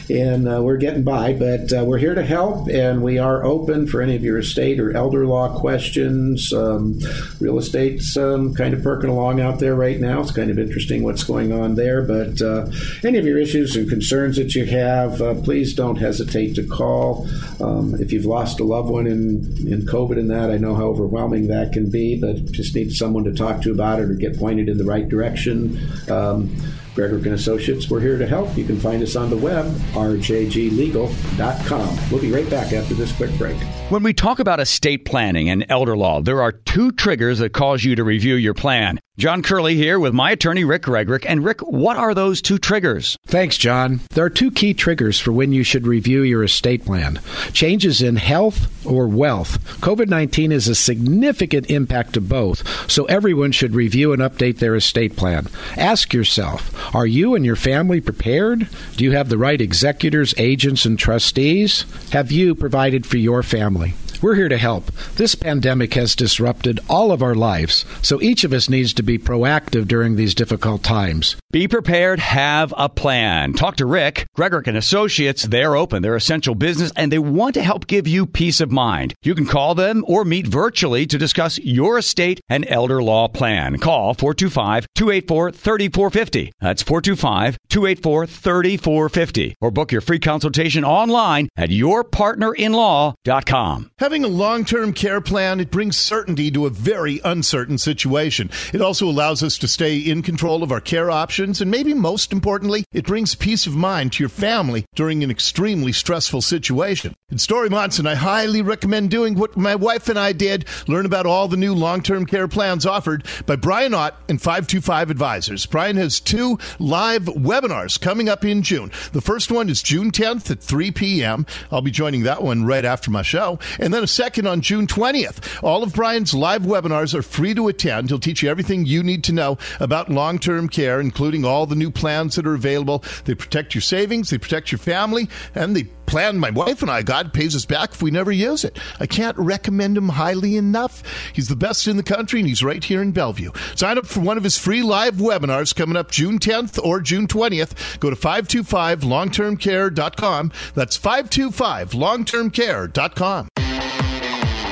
[0.10, 1.34] and uh, we're getting by.
[1.34, 4.80] But uh, we're here to help, and we are open for any of your estate
[4.80, 6.54] or elder law questions.
[6.54, 7.00] Um,
[7.40, 10.22] real estate's um, kind of perking along out there right now.
[10.22, 12.02] It's kind of interesting what's going on there.
[12.02, 12.70] But uh,
[13.04, 17.28] any of your issues and concerns that you have, uh, please don't hesitate to call.
[17.62, 20.86] Um, if you've lost a loved one in, in COVID and that, I know how
[20.86, 24.38] overwhelming that can be, but just need someone to talk to about it or get
[24.38, 25.80] pointed in the right direction.
[26.10, 26.56] Um,
[26.96, 28.56] Gregorek and Associates, we're here to help.
[28.56, 32.12] You can find us on the web, rjglegal.com.
[32.12, 33.58] We'll be right back after this quick break.
[33.90, 37.84] When we talk about estate planning and elder law, there are two triggers that cause
[37.84, 39.00] you to review your plan.
[39.16, 41.24] John Curley here with my attorney, Rick Gregorek.
[41.28, 43.16] And Rick, what are those two triggers?
[43.28, 44.02] Thanks, John.
[44.10, 47.20] There are two key triggers for when you should review your estate plan
[47.52, 49.64] changes in health or wealth.
[49.82, 54.74] COVID 19 is a significant impact to both, so everyone should review and update their
[54.74, 55.46] estate plan.
[55.78, 58.68] Ask yourself are you and your family prepared?
[58.98, 61.86] Do you have the right executors, agents, and trustees?
[62.14, 63.94] Have you provided for your family?
[64.24, 64.90] We're here to help.
[65.18, 69.20] This pandemic has disrupted all of our lives, so each of us needs to be
[69.20, 71.36] proactive during these difficult times.
[71.54, 73.54] Be prepared, have a plan.
[73.54, 75.44] Talk to Rick, Gregorek and Associates.
[75.44, 79.14] They're open, they're essential business, and they want to help give you peace of mind.
[79.22, 83.78] You can call them or meet virtually to discuss your estate and elder law plan.
[83.78, 86.50] Call 425-284-3450.
[86.60, 89.54] That's 425-284-3450.
[89.62, 93.92] Or book your free consultation online at yourpartnerinlaw.com.
[94.00, 98.50] Having a long term care plan, it brings certainty to a very uncertain situation.
[98.74, 102.32] It also allows us to stay in control of our care options, and maybe most
[102.32, 107.14] importantly, it brings peace of mind to your family during an extremely stressful situation.
[107.30, 111.26] In Dori Monson, I highly recommend doing what my wife and I did learn about
[111.26, 115.66] all the new long term care plans offered by Brian Ott and 525 Advisors.
[115.66, 118.92] Brian has two live webinars coming up in June.
[119.14, 121.48] The first one is June 10th at 3 p.m.
[121.72, 123.58] I'll be joining that one right after my show.
[123.80, 125.64] And then a second on June 20th.
[125.64, 128.10] All of Brian's live webinars are free to attend.
[128.10, 131.76] He'll teach you everything you need to know about long term care, including all the
[131.76, 133.04] new plans that are available.
[133.26, 137.02] They protect your savings, they protect your family, and the plan my wife and I
[137.02, 138.78] got pays us back if we never use it.
[139.00, 141.02] I can't recommend him highly enough.
[141.34, 143.50] He's the best in the country, and he's right here in Bellevue.
[143.76, 147.26] Sign up for one of his free live webinars coming up June 10th or June
[147.28, 148.00] 20th.
[148.00, 150.52] Go to 525longtermcare.com.
[150.76, 153.53] That's 525longtermcare.com.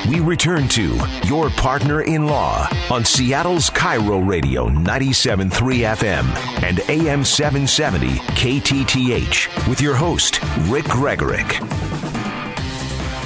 [0.08, 5.50] We return to Your Partner in Law on Seattle's KIRO Radio 97.3
[5.96, 6.24] FM
[6.64, 12.01] and AM 770 KTTH with your host, Rick Gregorek.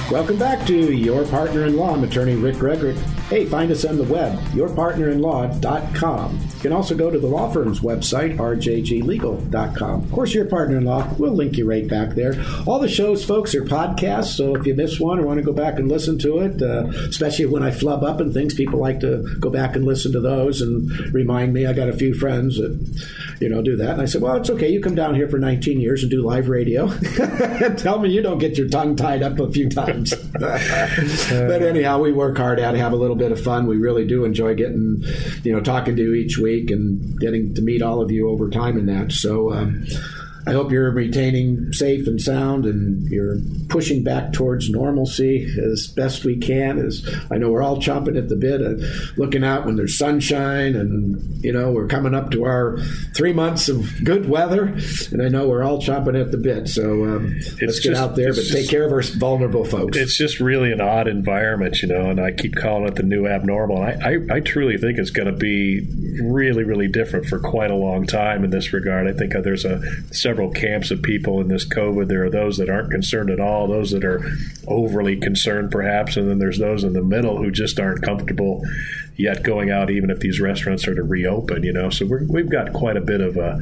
[0.09, 1.93] Welcome back to Your Partner in Law.
[1.93, 2.97] I'm attorney Rick Gregorek.
[3.27, 6.39] Hey, find us on the web, yourpartnerinlaw.com.
[6.41, 10.03] You can also go to the law firm's website, rjglegal.com.
[10.03, 12.41] Of course, your partner in law, we'll link you right back there.
[12.65, 15.51] All the shows, folks, are podcasts, so if you miss one or want to go
[15.51, 19.01] back and listen to it, uh, especially when I flub up and things, people like
[19.01, 21.65] to go back and listen to those and remind me.
[21.65, 22.79] I got a few friends that,
[23.41, 23.89] you know, do that.
[23.89, 24.69] And I said, well, it's okay.
[24.69, 26.87] You come down here for 19 years and do live radio
[27.77, 29.96] tell me you don't get your tongue tied up a few times.
[30.39, 33.67] But anyhow, we work hard at it, have a little bit of fun.
[33.67, 35.03] We really do enjoy getting,
[35.43, 38.49] you know, talking to you each week and getting to meet all of you over
[38.49, 39.11] time in that.
[39.11, 39.85] So, um,
[40.47, 46.23] I hope you're retaining safe and sound and you're pushing back towards normalcy as best
[46.23, 46.79] we can.
[46.79, 48.75] As I know we're all chomping at the bit, uh,
[49.17, 52.77] looking out when there's sunshine, and you know we're coming up to our
[53.13, 54.77] three months of good weather,
[55.11, 56.69] and I know we're all chomping at the bit.
[56.69, 59.97] So um, let's get out there, but just, take care of our vulnerable folks.
[59.97, 63.27] It's just really an odd environment, you know, and I keep calling it the new
[63.27, 63.81] abnormal.
[63.81, 65.85] I, I, I truly think it's going to be
[66.21, 69.07] really, really different for quite a long time in this regard.
[69.07, 69.81] I think there's a
[70.13, 72.07] several several camps of people in this COVID.
[72.07, 74.21] There are those that aren't concerned at all, those that are
[74.67, 78.61] overly concerned, perhaps, and then there's those in the middle who just aren't comfortable
[79.15, 81.63] yet going out, even if these restaurants are to reopen.
[81.63, 83.59] You know, so we have got quite a bit of a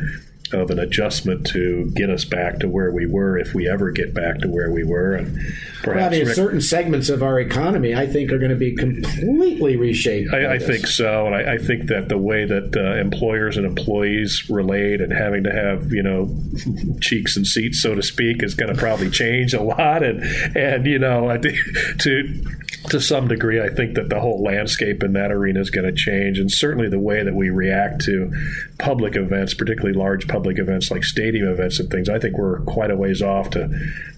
[0.53, 4.13] of an adjustment to get us back to where we were if we ever get
[4.13, 5.36] back to where we were and
[5.81, 9.75] perhaps well, mean, certain segments of our economy I think are going to be completely
[9.75, 13.58] reshaped I, I think so and I, I, think that the way that uh, employers
[13.58, 16.29] and employees relate and having to have you know
[17.01, 20.23] cheeks and seats so to speak is going to probably change a lot and
[20.55, 21.58] and you know I think
[21.99, 22.43] to
[22.89, 25.93] to some degree, I think that the whole landscape in that arena is going to
[25.93, 28.32] change, and certainly the way that we react to
[28.80, 32.10] public events, particularly large public events like stadium events and things.
[32.10, 33.69] I think we're quite a ways off to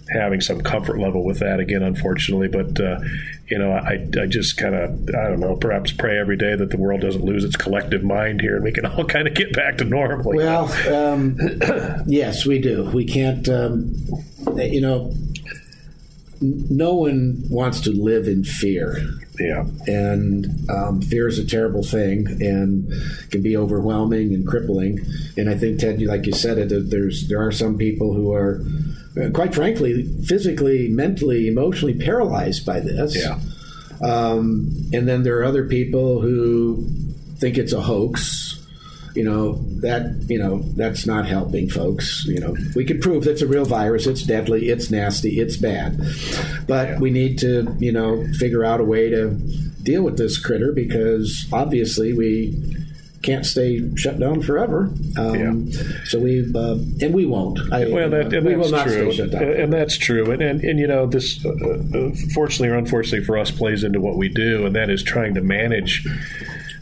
[0.09, 2.47] having some comfort level with that again, unfortunately.
[2.47, 2.99] But uh,
[3.47, 6.69] you know, I, I just kind of I don't know, perhaps pray every day that
[6.69, 9.53] the world doesn't lose its collective mind here, and we can all kind of get
[9.53, 10.33] back to normal.
[10.33, 11.37] Well, um,
[12.07, 12.89] yes, we do.
[12.89, 13.47] We can't.
[13.49, 13.95] Um,
[14.55, 15.13] you know,
[16.41, 18.97] no one wants to live in fear.
[19.39, 19.65] Yeah.
[19.85, 22.91] And um, fear is a terrible thing and
[23.29, 24.99] can be overwhelming and crippling.
[25.37, 28.63] And I think Ted, like you said, it there's there are some people who are,
[29.21, 33.15] uh, quite frankly, physically, mentally, emotionally paralyzed by this.
[33.15, 33.39] Yeah.
[34.01, 36.87] Um, and then there are other people who
[37.37, 38.56] think it's a hoax
[39.17, 43.41] you know that you know that's not helping folks you know we can prove it's
[43.41, 45.97] a real virus it's deadly it's nasty it's bad
[46.67, 46.99] but yeah.
[46.99, 49.31] we need to you know figure out a way to
[49.81, 52.53] deal with this critter because obviously we
[53.23, 54.91] can't stay shut down forever.
[55.17, 55.81] Um, yeah.
[56.05, 57.59] So we uh, and we won't.
[57.73, 59.11] I, well, that, and we that's will not true.
[59.11, 59.43] stay shut down.
[59.43, 60.31] And that's true.
[60.31, 63.99] And and, and you know this, uh, uh, fortunately or unfortunately for us, plays into
[63.99, 66.05] what we do, and that is trying to manage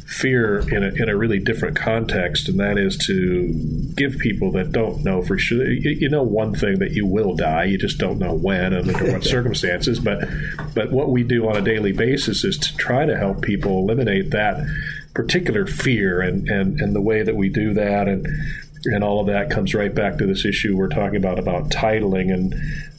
[0.06, 3.52] fear in a, in a really different context, and that is to
[3.96, 5.68] give people that don't know for sure.
[5.72, 9.12] You, know one thing that you will die, you just don't know when and under
[9.12, 10.00] what circumstances.
[10.00, 10.28] But
[10.76, 14.30] but what we do on a daily basis is to try to help people eliminate
[14.32, 14.64] that
[15.16, 18.28] particular fear, and and and the way that we do that and
[18.86, 22.32] and all of that comes right back to this issue we're talking about about titling
[22.32, 22.54] and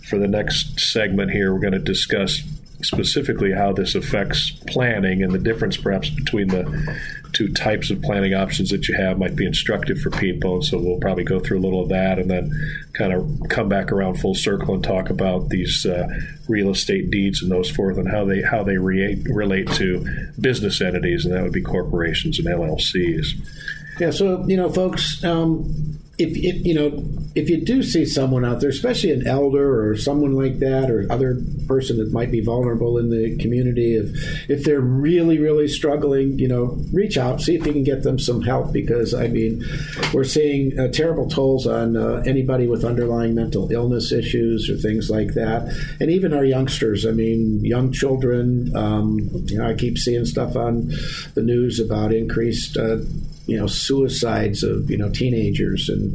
[0.05, 2.43] for the next segment here we're going to discuss
[2.83, 6.97] specifically how this affects planning and the difference perhaps between the
[7.33, 10.63] two types of planning options that you have might be instructive for people.
[10.63, 12.51] So we'll probably go through a little of that and then
[12.95, 16.09] kind of come back around full circle and talk about these uh,
[16.49, 20.07] real estate deeds and those forth and how they how they re- relate to
[20.41, 23.27] business entities and that would be corporations and LLCs.
[24.01, 27.05] Yeah, so you know, folks, um, if, if, you know
[27.37, 31.07] if you do see someone out there, especially an elder or someone like that, or
[31.13, 36.39] other person that might be vulnerable in the community, if if they're really really struggling,
[36.39, 39.63] you know, reach out, see if you can get them some help because I mean,
[40.15, 45.11] we're seeing uh, terrible tolls on uh, anybody with underlying mental illness issues or things
[45.11, 47.05] like that, and even our youngsters.
[47.05, 48.75] I mean, young children.
[48.75, 50.91] Um, you know, I keep seeing stuff on
[51.35, 52.79] the news about increased.
[52.79, 52.99] Uh,
[53.47, 56.06] you know suicides of you know teenagers and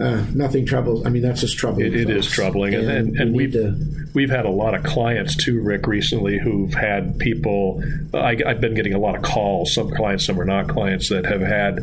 [0.00, 1.06] uh, nothing troubles.
[1.06, 1.86] I mean, that's just troubling.
[1.86, 3.78] it, it is troubling, and, and, and we have
[4.14, 7.82] we've had a lot of clients too, Rick, recently who've had people.
[8.14, 9.74] I, have been getting a lot of calls.
[9.74, 11.80] Some clients, some are not clients that have had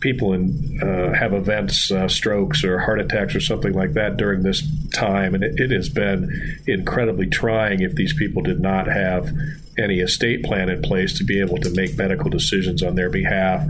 [0.00, 4.42] people in uh, have events, uh, strokes or heart attacks or something like that during
[4.42, 9.32] this time, and it, it has been incredibly trying if these people did not have
[9.78, 13.66] any estate plan in place to be able to make medical decisions on their behalf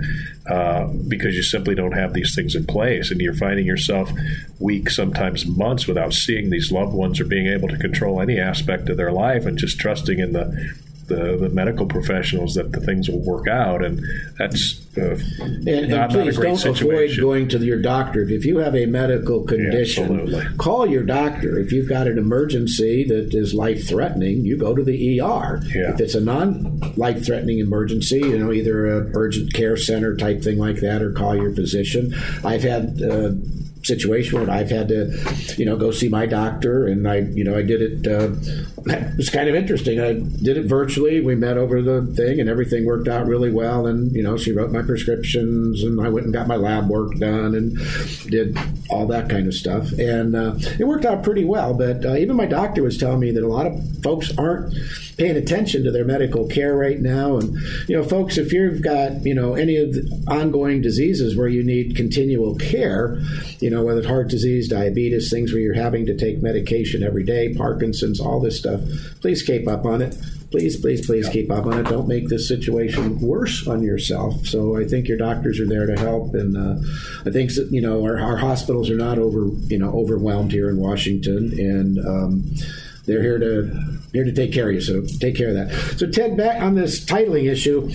[0.46, 3.10] uh, because you simply don't have these things in place.
[3.10, 4.12] And you're finding yourself
[4.58, 8.88] weeks, sometimes months, without seeing these loved ones or being able to control any aspect
[8.88, 10.74] of their life and just trusting in the
[11.06, 14.00] the, the medical professionals that the things will work out, and
[14.38, 16.88] that's uh, and, and please don't situation.
[16.88, 20.26] avoid going to your doctor if you have a medical condition.
[20.28, 24.44] Yeah, call your doctor if you've got an emergency that is life threatening.
[24.44, 25.60] You go to the ER.
[25.66, 25.94] Yeah.
[25.94, 30.42] If it's a non life threatening emergency, you know either a urgent care center type
[30.42, 32.14] thing like that, or call your physician.
[32.44, 33.02] I've had.
[33.02, 33.32] Uh,
[33.84, 37.56] situation where I've had to, you know, go see my doctor, and I, you know,
[37.56, 38.06] I did it.
[38.06, 38.32] Uh,
[38.86, 40.00] it was kind of interesting.
[40.00, 41.20] I did it virtually.
[41.20, 43.86] We met over the thing, and everything worked out really well.
[43.86, 47.14] And you know, she wrote my prescriptions, and I went and got my lab work
[47.16, 47.76] done, and
[48.30, 48.58] did
[48.90, 51.74] all that kind of stuff, and uh, it worked out pretty well.
[51.74, 54.74] But uh, even my doctor was telling me that a lot of folks aren't
[55.16, 57.36] paying attention to their medical care right now.
[57.36, 57.56] And
[57.88, 61.62] you know, folks, if you've got you know any of the ongoing diseases where you
[61.62, 63.20] need continual care,
[63.60, 67.24] you know, whether it's heart disease, diabetes, things where you're having to take medication every
[67.24, 68.80] day, Parkinson's, all this stuff,
[69.20, 70.16] please keep up on it
[70.54, 71.82] please, please, please keep up on it.
[71.88, 74.46] Don't make this situation worse on yourself.
[74.46, 76.76] So I think your doctors are there to help, and uh,
[77.26, 80.76] I think you know our, our, hospitals are not over you know overwhelmed here in
[80.76, 82.44] Washington, and um,
[83.06, 84.80] they're here to here to take care of you.
[84.80, 85.98] So take care of that.
[85.98, 87.90] So Ted, back on this titling issue.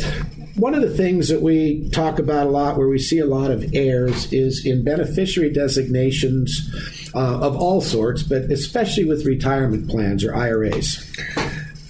[0.56, 3.50] One of the things that we talk about a lot, where we see a lot
[3.50, 10.24] of errors, is in beneficiary designations uh, of all sorts, but especially with retirement plans
[10.26, 11.10] or IRAs.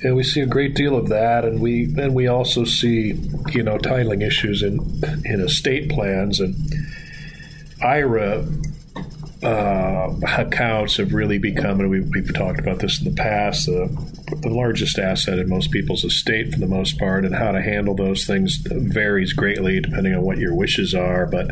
[0.04, 3.64] And we see a great deal of that, and we and we also see you
[3.64, 4.80] know titling issues in
[5.26, 6.56] in estate plans and
[7.82, 8.48] IRA
[9.42, 13.88] uh, accounts have really become, and we've, we've, talked about this in the past, the,
[14.42, 17.96] the largest asset in most people's estate for the most part, and how to handle
[17.96, 21.26] those things varies greatly depending on what your wishes are.
[21.26, 21.52] But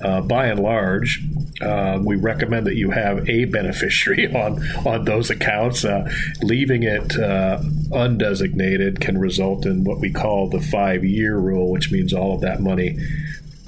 [0.00, 1.22] uh, by and large,
[1.60, 5.84] uh, we recommend that you have a beneficiary on on those accounts.
[5.84, 6.10] Uh,
[6.42, 7.58] leaving it uh,
[7.90, 12.40] undesignated can result in what we call the five year rule, which means all of
[12.40, 12.98] that money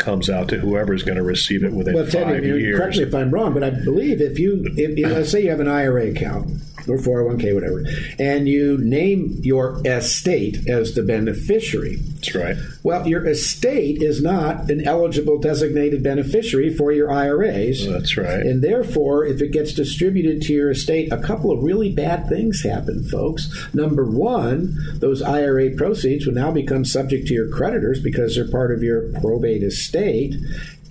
[0.00, 2.78] comes out to whoever is going to receive it within well, five Teddy, years.
[2.78, 5.50] Correct me if I'm wrong, but I believe if you, if, if, let's say you
[5.50, 6.50] have an IRA account
[6.90, 7.84] or 401k, whatever,
[8.18, 11.96] and you name your estate as the beneficiary.
[11.96, 12.56] That's right.
[12.82, 17.86] Well, your estate is not an eligible designated beneficiary for your IRAs.
[17.86, 18.40] That's right.
[18.40, 22.62] And therefore, if it gets distributed to your estate, a couple of really bad things
[22.62, 23.50] happen, folks.
[23.72, 28.72] Number one, those IRA proceeds will now become subject to your creditors because they're part
[28.72, 30.34] of your probate estate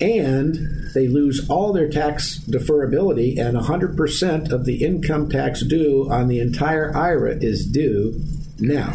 [0.02, 0.56] and
[0.94, 6.40] they lose all their tax deferability, and 100% of the income tax due on the
[6.40, 8.22] entire IRA is due
[8.60, 8.94] now.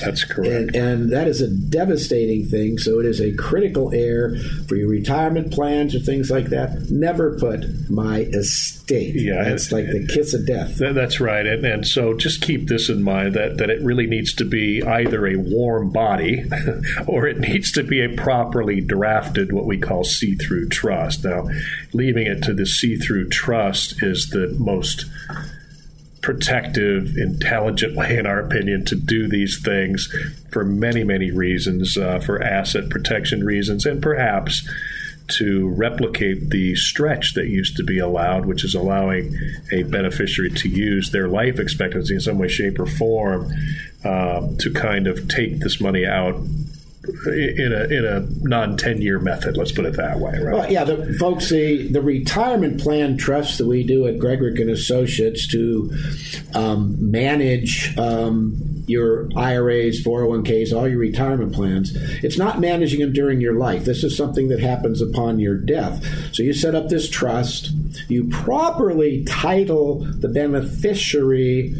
[0.00, 0.50] That's correct.
[0.50, 2.78] And, and, that is a devastating thing.
[2.78, 4.36] So it is a critical error
[4.68, 6.90] for your retirement plans or things like that.
[6.90, 9.14] Never put my estate.
[9.14, 10.78] Yeah, that's like the kiss of death.
[10.78, 11.46] That's right.
[11.46, 14.82] And, and so just keep this in mind that, that it really needs to be
[14.82, 16.44] either a warm body
[17.06, 21.24] or it needs to be a properly drafted, what we call see through trust.
[21.24, 21.48] Now,
[21.92, 25.06] leaving it to the see through trust is the most
[26.26, 30.12] protective, intelligent way, in our opinion, to do these things
[30.50, 34.68] for many, many reasons, uh, for asset protection reasons, and perhaps
[35.28, 39.38] to replicate the stretch that used to be allowed, which is allowing
[39.70, 43.48] a beneficiary to use their life expectancy in some way, shape, or form
[44.02, 46.34] uh, to kind of take this money out
[47.26, 49.56] in a in a non ten year method.
[49.56, 50.54] Let's put it that way, right?
[50.54, 54.70] Well, yeah, the, folks, the the retirement plan trust that we do at Gregorek and
[54.70, 55.92] Associates to
[56.54, 61.92] um, manage um, your IRAs, 401ks, all your retirement plans.
[62.22, 63.84] It's not managing them during your life.
[63.84, 66.04] This is something that happens upon your death.
[66.32, 67.72] So you set up this trust.
[68.08, 71.74] You properly title the beneficiary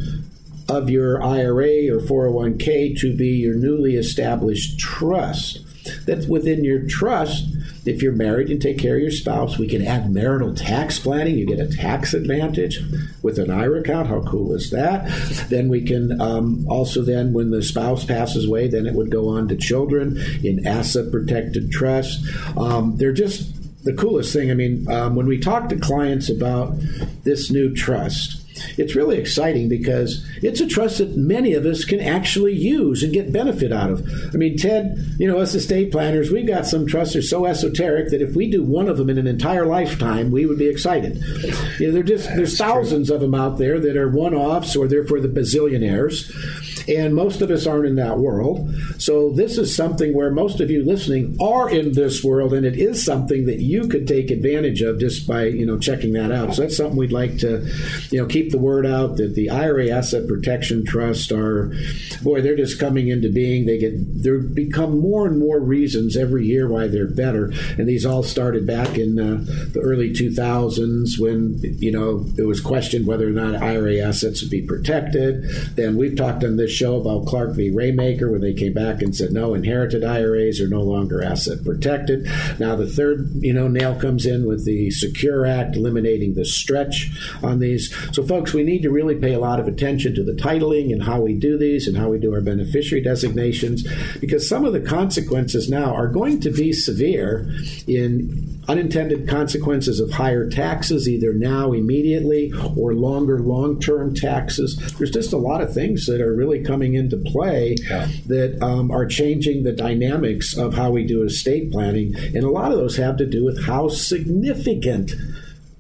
[0.69, 5.61] of your IRA or 401k to be your newly established trust.
[6.07, 7.47] That's within your trust.
[7.85, 11.39] If you're married and take care of your spouse, we can add marital tax planning.
[11.39, 12.81] You get a tax advantage
[13.23, 14.09] with an IRA account.
[14.09, 15.09] How cool is that?
[15.49, 19.29] Then we can um, also then, when the spouse passes away, then it would go
[19.29, 22.27] on to children in asset protected trust.
[22.57, 23.53] Um, they're just
[23.85, 24.51] the coolest thing.
[24.51, 26.75] I mean, um, when we talk to clients about
[27.23, 28.36] this new trust,
[28.77, 33.13] it's really exciting because it's a trust that many of us can actually use and
[33.13, 34.09] get benefit out of.
[34.33, 37.47] I mean, Ted, you know, us estate planners, we've got some trusts that are so
[37.47, 40.69] esoteric that if we do one of them in an entire lifetime, we would be
[40.69, 41.23] excited.
[41.79, 45.07] You know, they're just there's thousands of them out there that are one-offs or they're
[45.07, 48.71] for the bazillionaires and most of us aren't in that world.
[48.99, 52.77] So this is something where most of you listening are in this world, and it
[52.77, 56.55] is something that you could take advantage of just by you know checking that out.
[56.55, 57.67] So that's something we'd like to
[58.11, 61.73] you know keep the word out that the IRA Asset Protection Trust are
[62.23, 63.67] boy they're just coming into being.
[63.67, 68.07] They get they become more and more reasons every year why they're better, and these
[68.07, 73.27] all started back in uh, the early 2000s when you know it was questioned whether
[73.27, 75.45] or not IRA assets would be protected.
[75.77, 77.71] Then we've talked on this show about Clark v.
[77.71, 82.25] Rameker, where they came back and said no, inherited IRAs are no longer asset protected.
[82.59, 87.11] Now the third, you know, nail comes in with the Secure Act eliminating the stretch
[87.43, 87.95] on these.
[88.13, 91.03] So, folks, we need to really pay a lot of attention to the titling and
[91.03, 93.87] how we do these and how we do our beneficiary designations,
[94.21, 97.51] because some of the consequences now are going to be severe
[97.87, 104.77] in unintended consequences of higher taxes, either now, immediately, or longer long term taxes.
[104.99, 108.09] There's just a lot of things that are really coming into play yeah.
[108.27, 112.15] that um, are changing the dynamics of how we do estate planning.
[112.17, 115.13] And a lot of those have to do with how significant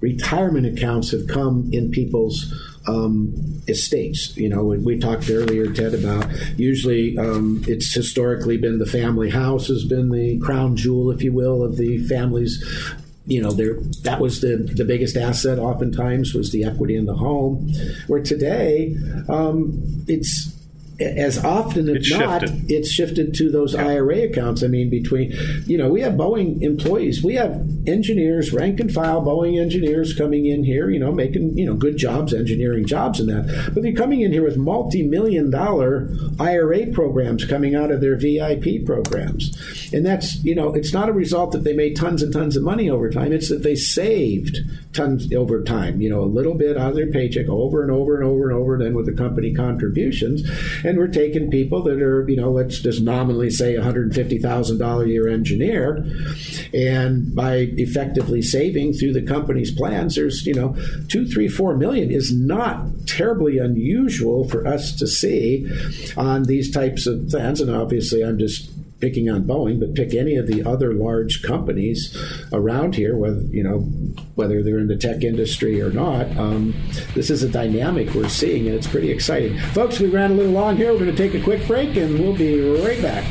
[0.01, 2.55] retirement accounts have come in people's
[2.87, 4.37] um, estates.
[4.37, 6.26] You know, we talked earlier, Ted, about
[6.59, 11.32] usually um, it's historically been the family house has been the crown jewel, if you
[11.32, 12.62] will, of the family's
[13.26, 15.59] you know, there that was the the biggest asset.
[15.59, 17.72] Oftentimes was the equity in the home.
[18.07, 18.97] Where today,
[19.28, 20.55] um, it's
[20.99, 22.70] as often as not, shifted.
[22.70, 23.86] it's shifted to those yeah.
[23.86, 24.62] IRA accounts.
[24.62, 25.34] I mean, between,
[25.66, 27.53] you know, we have Boeing employees, we have
[27.86, 31.97] engineers, rank and file Boeing engineers coming in here, you know, making, you know, good
[31.99, 33.72] jobs, engineering jobs and that.
[33.74, 36.09] But they're coming in here with multi million dollar
[36.40, 39.92] IRA programs coming out of their VIP programs.
[39.92, 42.62] And that's, you know, it's not a result that they made tons and tons of
[42.62, 43.32] money over time.
[43.32, 44.59] It's that they saved
[44.94, 48.16] tons over time, you know, a little bit out of their paycheck over and over
[48.16, 50.42] and over and over, then with the company contributions
[50.87, 55.28] and we're taking people that are, you know, let's just nominally say $150,000 a year
[55.28, 56.07] engineer,
[56.72, 60.76] and by effectively saving through the company's plans, there's, you know,
[61.09, 65.68] two, three, four million is not terribly unusual for us to see
[66.16, 67.61] on these types of plans.
[67.61, 68.70] And obviously, I'm just
[69.01, 72.16] picking on Boeing, but pick any of the other large companies
[72.53, 73.80] around here, whether you know
[74.34, 76.26] whether they're in the tech industry or not.
[76.36, 76.74] Um,
[77.14, 80.01] this is a dynamic we're seeing, and it's pretty exciting, folks.
[80.01, 80.92] We ran a little long here.
[80.92, 83.24] We're going to take a quick break, and we'll be right back.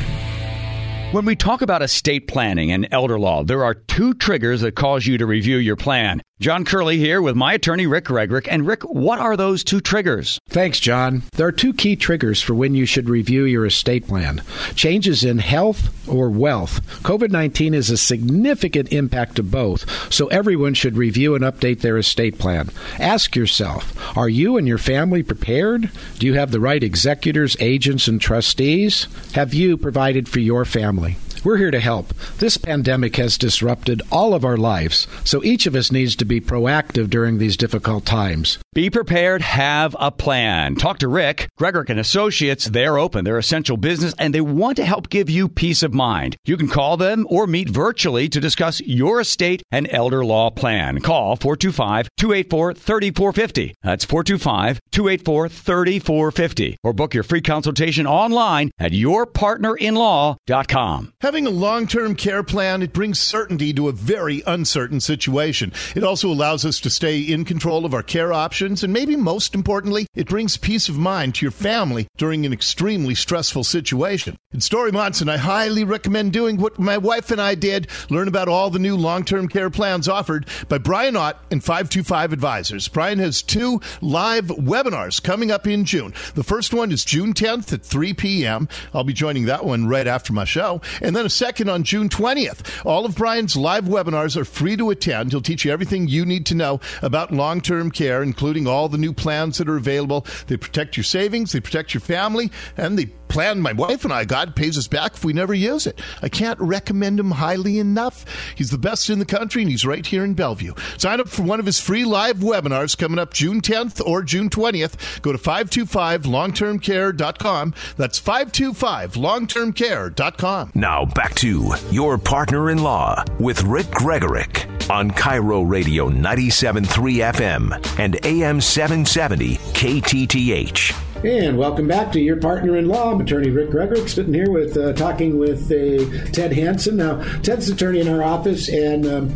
[1.12, 5.06] When we talk about estate planning and elder law, there are two triggers that cause
[5.06, 6.20] you to review your plan.
[6.38, 8.46] John Curley here with my attorney, Rick Gregorek.
[8.50, 10.38] And Rick, what are those two triggers?
[10.50, 11.22] Thanks, John.
[11.32, 14.42] There are two key triggers for when you should review your estate plan
[14.74, 16.84] changes in health or wealth.
[17.02, 21.96] COVID 19 is a significant impact to both, so everyone should review and update their
[21.96, 22.68] estate plan.
[23.00, 25.90] Ask yourself are you and your family prepared?
[26.18, 29.08] Do you have the right executors, agents, and trustees?
[29.32, 31.16] Have you provided for your family?
[31.46, 32.12] We're here to help.
[32.38, 36.40] This pandemic has disrupted all of our lives, so each of us needs to be
[36.40, 38.58] proactive during these difficult times.
[38.74, 40.74] Be prepared, have a plan.
[40.74, 42.64] Talk to Rick, Gregorek and Associates.
[42.64, 46.34] They're open, they're essential business, and they want to help give you peace of mind.
[46.44, 51.00] You can call them or meet virtually to discuss your estate and elder law plan.
[51.00, 53.72] Call 425 284 3450.
[53.84, 56.76] That's 425 284 3450.
[56.82, 61.12] Or book your free consultation online at yourpartnerinlaw.com.
[61.36, 65.70] Having a long term care plan, it brings certainty to a very uncertain situation.
[65.94, 69.54] It also allows us to stay in control of our care options, and maybe most
[69.54, 74.38] importantly, it brings peace of mind to your family during an extremely stressful situation.
[74.54, 78.48] In Dori Monson, I highly recommend doing what my wife and I did learn about
[78.48, 82.88] all the new long term care plans offered by Brian Ott and 525 Advisors.
[82.88, 86.14] Brian has two live webinars coming up in June.
[86.34, 88.70] The first one is June 10th at 3 p.m.
[88.94, 90.80] I'll be joining that one right after my show.
[91.02, 92.86] And then a second on June 20th.
[92.86, 95.32] All of Brian's live webinars are free to attend.
[95.32, 98.96] He'll teach you everything you need to know about long term care, including all the
[98.96, 100.24] new plans that are available.
[100.46, 104.24] They protect your savings, they protect your family, and they plan my wife and I
[104.24, 106.00] God pays us back if we never use it.
[106.22, 108.24] I can't recommend him highly enough.
[108.54, 110.74] He's the best in the country and he's right here in Bellevue.
[110.98, 114.48] Sign up for one of his free live webinars coming up June 10th or June
[114.50, 115.20] 20th.
[115.22, 117.74] Go to 525longtermcare.com.
[117.96, 120.72] That's 525longtermcare.com.
[120.74, 127.98] Now back to your partner in law with Rick Gregorek on KIRO Radio 97.3 FM
[127.98, 131.05] and AM 770 KTTH.
[131.24, 133.18] And welcome back to your partner in law.
[133.18, 136.98] Attorney Rick Gregorek, sitting here with uh, talking with uh, Ted Hanson.
[136.98, 139.34] Now, Ted's attorney in our office, and um,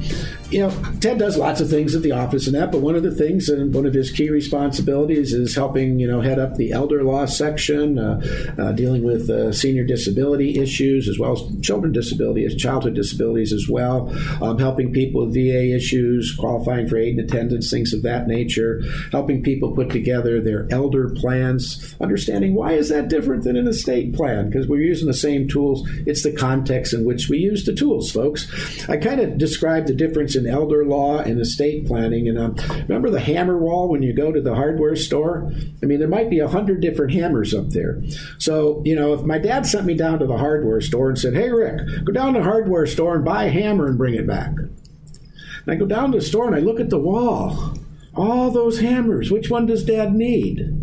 [0.51, 0.71] you know,
[1.01, 3.49] Ted does lots of things at the office and that, but one of the things
[3.49, 7.25] and one of his key responsibilities is helping, you know, head up the elder law
[7.25, 8.21] section, uh,
[8.59, 13.69] uh, dealing with uh, senior disability issues as well as children disabilities, childhood disabilities as
[13.69, 14.13] well,
[14.43, 18.83] um, helping people with VA issues, qualifying for aid and attendance, things of that nature,
[19.13, 21.70] helping people put together their elder plans,
[22.01, 25.89] understanding why is that different than an estate plan because we're using the same tools.
[26.07, 28.49] It's the context in which we use the tools, folks.
[28.89, 32.29] I kind of described the difference in elder law and estate planning.
[32.29, 32.57] And um,
[32.89, 35.51] remember the hammer wall when you go to the hardware store?
[35.83, 38.03] I mean, there might be a hundred different hammers up there.
[38.39, 41.35] So, you know, if my dad sent me down to the hardware store and said,
[41.35, 44.27] Hey, Rick, go down to the hardware store and buy a hammer and bring it
[44.27, 44.53] back.
[44.57, 47.75] And I go down to the store and I look at the wall.
[48.15, 49.31] All those hammers.
[49.31, 50.80] Which one does dad need?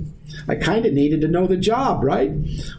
[0.47, 2.31] I kind of needed to know the job, right?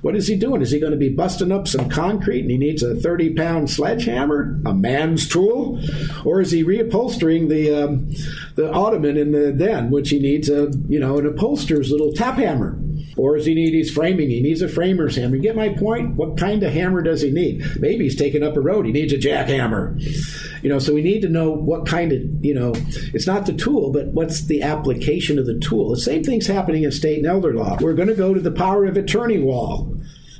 [0.02, 0.62] What is he doing?
[0.62, 3.70] Is he going to be busting up some concrete and he needs a 30 pound
[3.70, 5.80] sledgehammer, a man's tool?
[6.24, 8.10] Or is he reupholstering the, um,
[8.54, 12.36] the ottoman in the den, which he needs a, you know, an upholsterer's little tap
[12.36, 12.78] hammer?
[13.18, 14.30] Or does he need his framing?
[14.30, 15.36] He needs a framer's hammer.
[15.36, 16.14] You get my point?
[16.14, 17.64] What kind of hammer does he need?
[17.80, 18.86] Maybe he's taking up a road.
[18.86, 20.00] He needs a jackhammer.
[20.62, 22.72] You know, so we need to know what kind of, you know,
[23.14, 25.90] it's not the tool, but what's the application of the tool.
[25.90, 27.76] The same thing's happening in state and elder law.
[27.80, 29.97] We're going to go to the power of attorney wall.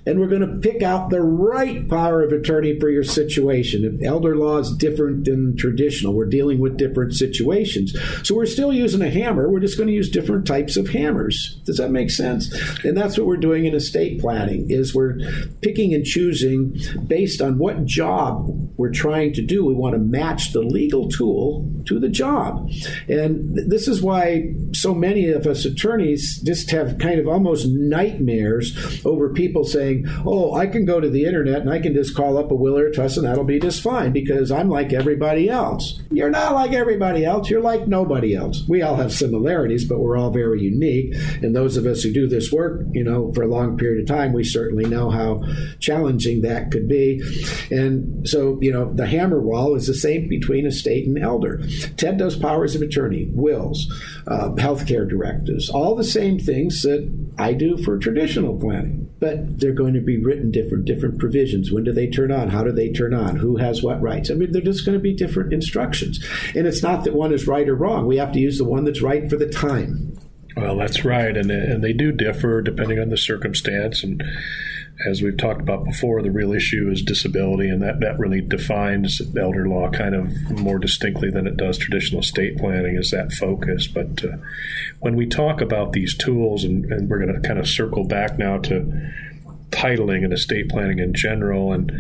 [0.09, 4.03] And we're going to pick out the right power of attorney for your situation.
[4.03, 7.95] Elder law is different than traditional, we're dealing with different situations.
[8.23, 9.51] So we're still using a hammer.
[9.51, 11.61] We're just going to use different types of hammers.
[11.67, 12.51] Does that make sense?
[12.85, 15.19] And that's what we're doing in estate planning is we're
[15.61, 18.47] picking and choosing based on what job
[18.79, 19.67] we're trying to do.
[19.67, 22.71] We want to match the legal tool to the job.
[23.09, 29.05] And this is why so many of us attorneys just have kind of almost nightmares
[29.05, 32.39] over people saying, "Oh, I can go to the internet and I can just call
[32.39, 35.49] up a will or a trust and that'll be just fine because I'm like everybody
[35.49, 37.51] else." You're not like everybody else.
[37.51, 38.65] You're like nobody else.
[38.69, 41.15] We all have similarities, but we're all very unique.
[41.43, 44.09] And those of us who do this work, you know, for a long period of
[44.09, 45.43] time, we certainly know how
[45.81, 47.23] challenging that could be.
[47.71, 51.63] And so, you know, the hammer wall is the same between estate and elder.
[51.97, 53.87] Ted does powers of attorney, wills,
[54.27, 59.09] uh, healthcare directives, all the same things that I do for traditional planning.
[59.21, 61.71] But they're going to be written different, different provisions.
[61.73, 62.51] When do they turn on?
[62.51, 63.37] How do they turn on?
[63.37, 64.31] Who has what rights?
[64.31, 66.25] I mean, they're just going to be different instructions.
[66.55, 68.07] And it's not that one is right or wrong.
[68.07, 70.19] We have to use the one that's right for the time.
[70.57, 74.25] Well, that's right, and and they do differ depending on the circumstance and
[75.07, 79.21] as we've talked about before, the real issue is disability, and that, that really defines
[79.39, 83.87] elder law kind of more distinctly than it does traditional estate planning, is that focus.
[83.87, 84.39] But uh,
[84.99, 88.39] when we talk about these tools, and, and we're going to kind of circle back
[88.39, 89.13] now to
[89.71, 91.93] titling and estate planning in general, and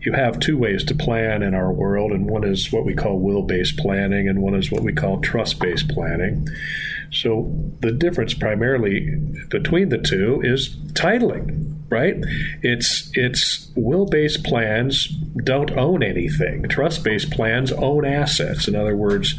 [0.00, 3.18] you have two ways to plan in our world, and one is what we call
[3.18, 6.48] will based planning, and one is what we call trust based planning.
[7.10, 9.10] So the difference primarily
[9.48, 12.16] between the two is titling right?
[12.62, 15.06] It's it's will-based plans
[15.44, 16.68] don't own anything.
[16.68, 18.66] Trust-based plans own assets.
[18.66, 19.38] In other words,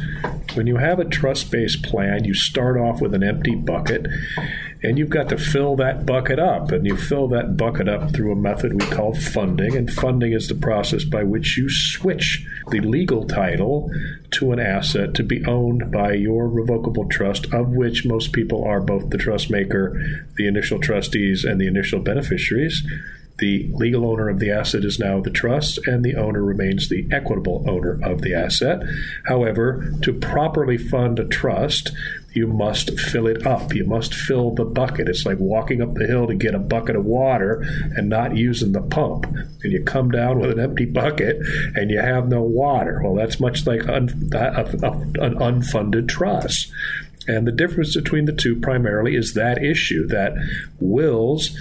[0.54, 4.06] when you have a trust-based plan, you start off with an empty bucket
[4.82, 6.70] and you've got to fill that bucket up.
[6.70, 9.76] And you fill that bucket up through a method we call funding.
[9.76, 13.90] And funding is the process by which you switch the legal title
[14.32, 18.80] to an asset to be owned by your revocable trust, of which most people are
[18.80, 20.00] both the trust maker,
[20.36, 22.86] the initial trustees, and the initial beneficiaries.
[23.38, 27.06] The legal owner of the asset is now the trust, and the owner remains the
[27.12, 28.82] equitable owner of the asset.
[29.24, 31.92] However, to properly fund a trust,
[32.32, 33.74] you must fill it up.
[33.74, 35.08] You must fill the bucket.
[35.08, 37.62] It's like walking up the hill to get a bucket of water
[37.96, 39.24] and not using the pump.
[39.62, 41.38] And you come down with an empty bucket
[41.74, 43.00] and you have no water.
[43.02, 46.70] Well, that's much like un- an unfunded trust.
[47.26, 50.34] And the difference between the two primarily is that issue that
[50.78, 51.58] wills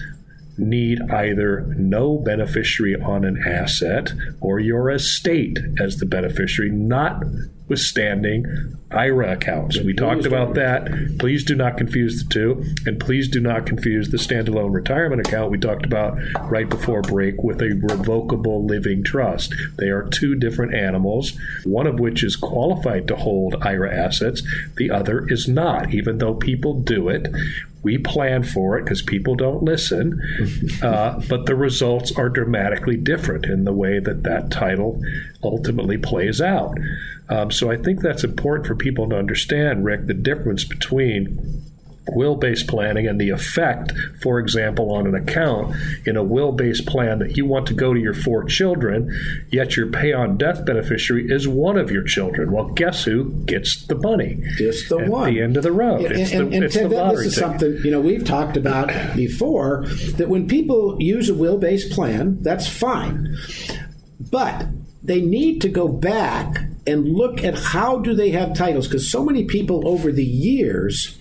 [0.57, 6.71] need either no beneficiary on an asset or your estate as the beneficiary,
[7.65, 8.45] notwithstanding
[8.91, 9.79] IRA accounts.
[9.79, 11.17] We talked about that.
[11.19, 15.51] Please do not confuse the two, and please do not confuse the standalone retirement account
[15.51, 16.17] we talked about
[16.49, 19.53] right before break with a revocable living trust.
[19.77, 24.43] They are two different animals, one of which is qualified to hold IRA assets,
[24.77, 27.27] the other is not, even though people do it.
[27.81, 30.19] We plan for it because people don't listen,
[30.81, 34.99] uh, but the results are dramatically different in the way that that title
[35.45, 36.77] ultimately plays out.
[37.29, 41.63] Um, so I think that's important for people to understand, Rick, the difference between
[42.09, 45.75] will based planning and the effect, for example, on an account
[46.05, 49.11] in a will based plan that you want to go to your four children,
[49.51, 52.51] yet your pay on death beneficiary is one of your children.
[52.51, 54.41] Well, guess who gets the money?
[54.57, 55.05] Just the one.
[55.05, 55.33] At one.
[55.33, 56.01] the end of the road.
[56.01, 57.49] Yeah, it's and, the, and it's Ted, the lottery this is ticket.
[57.49, 59.85] something you know we've talked about before
[60.17, 63.35] that when people use a will-based plan, that's fine,
[64.19, 64.67] but
[65.05, 69.23] they need to go back and look at how do they have titles because so
[69.23, 71.17] many people over the years.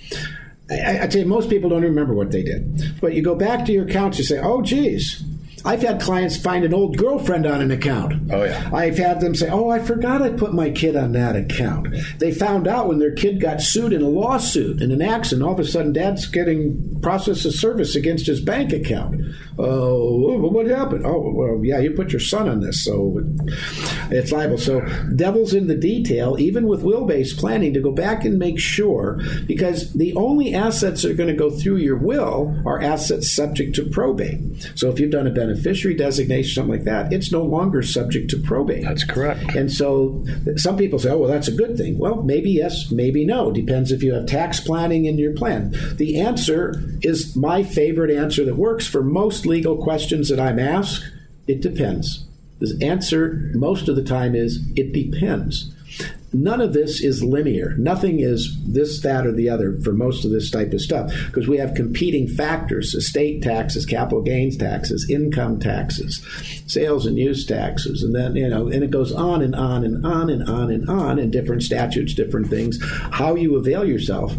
[0.70, 3.00] I, I tell you, most people don't remember what they did.
[3.00, 5.22] But you go back to your accounts, you say, "Oh, geez."
[5.64, 8.14] I've had clients find an old girlfriend on an account.
[8.30, 8.70] Oh, yeah.
[8.72, 11.88] I've had them say, "Oh, I forgot I put my kid on that account."
[12.18, 15.46] They found out when their kid got sued in a lawsuit in an accident.
[15.46, 19.20] All of a sudden, Dad's getting process of service against his bank account.
[19.58, 21.06] Oh, well, what happened?
[21.06, 23.22] Oh, well, yeah, you put your son on this, so
[24.10, 24.58] it's liable.
[24.58, 24.80] So,
[25.14, 29.92] devil's in the detail, even with will-based planning, to go back and make sure, because
[29.92, 33.84] the only assets that are going to go through your will are assets subject to
[33.84, 34.40] probate.
[34.74, 38.38] So, if you've done a beneficiary designation, something like that, it's no longer subject to
[38.38, 38.82] probate.
[38.82, 39.54] That's correct.
[39.54, 40.24] And so
[40.56, 41.98] some people say, oh, well, that's a good thing.
[41.98, 43.52] Well, maybe yes, maybe no.
[43.52, 45.74] Depends if you have tax planning in your plan.
[45.96, 51.04] The answer is my favorite answer that works for most legal questions that I'm asked.
[51.46, 52.24] It depends.
[52.60, 55.73] The answer most of the time is it depends.
[56.34, 57.74] None of this is linear.
[57.78, 61.48] Nothing is this, that, or the other for most of this type of stuff because
[61.48, 66.24] we have competing factors estate taxes, capital gains taxes, income taxes,
[66.66, 70.04] sales and use taxes, and then, you know, and it goes on and on and
[70.04, 72.78] on and on and on in different statutes, different things,
[73.12, 74.34] how you avail yourself.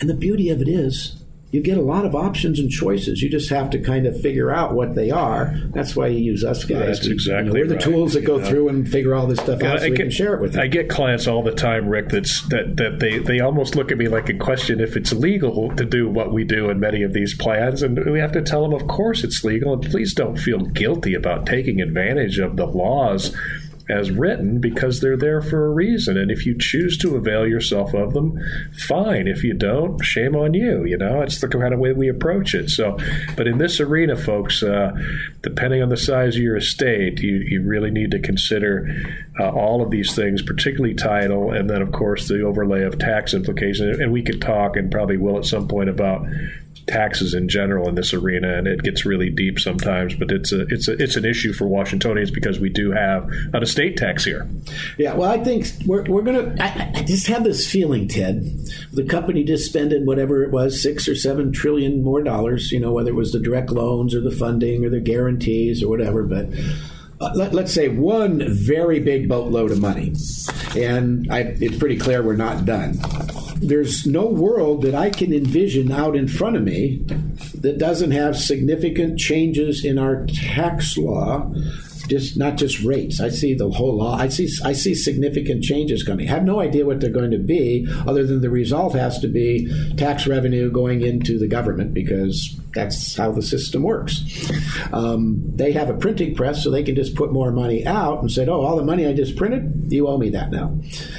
[0.00, 1.21] And the beauty of it is,
[1.52, 3.22] you get a lot of options and choices.
[3.22, 5.54] You just have to kind of figure out what they are.
[5.72, 6.98] That's why you use us guys.
[6.98, 7.44] That's exactly.
[7.46, 7.84] You know, we're the right.
[7.84, 8.44] tools that go Yeah.
[8.46, 10.40] through and figure all this stuff Yeah, out so I we get- can share it
[10.40, 10.62] with you.
[10.62, 12.08] I get clients all the time, Rick.
[12.08, 15.70] That's that that they they almost look at me like a question if it's legal
[15.76, 18.62] to do what we do in many of these plans, and we have to tell
[18.62, 22.66] them, of course it's legal, and please don't feel guilty about taking advantage of the
[22.66, 23.36] laws
[23.88, 26.16] as written because they're there for a reason.
[26.16, 28.38] And if you choose to avail yourself of them,
[28.86, 29.26] fine.
[29.26, 30.84] If you don't, shame on you.
[30.84, 32.70] You know, it's the kind of way we approach it.
[32.70, 32.96] So,
[33.36, 34.92] but in this arena, folks, uh,
[35.42, 38.88] depending on the size of your estate, you, you really need to consider
[39.40, 43.34] uh, all of these things, particularly title, and then, of course, the overlay of tax
[43.34, 43.98] implications.
[43.98, 46.26] And we could talk and probably will at some point about
[46.86, 50.14] taxes in general in this arena, and it gets really deep sometimes.
[50.14, 53.62] But it's a it's a it's an issue for Washingtonians because we do have an
[53.62, 54.48] estate tax here.
[54.98, 56.56] Yeah, well, I think we're, we're to.
[56.62, 58.44] I, I just have this feeling, Ted.
[58.92, 62.92] The company just spending whatever it was, six or seven trillion more dollars, you know,
[62.92, 66.48] whether it was the direct loans or the funding or the guarantees or whatever, but.
[67.20, 70.12] Uh, let, let's say one very big boatload of money,
[70.76, 72.98] and I, it's pretty clear we're not done.
[73.62, 77.04] There's no world that I can envision out in front of me
[77.60, 81.50] that doesn't have significant changes in our tax law
[82.08, 83.20] just not just rates.
[83.20, 84.16] I see the whole law.
[84.16, 86.28] I see I see significant changes coming.
[86.28, 89.28] I have no idea what they're going to be, other than the result has to
[89.28, 94.24] be tax revenue going into the government because that's how the system works.
[94.92, 98.30] Um, they have a printing press, so they can just put more money out and
[98.30, 100.76] say, "Oh, all the money I just printed, you owe me that now."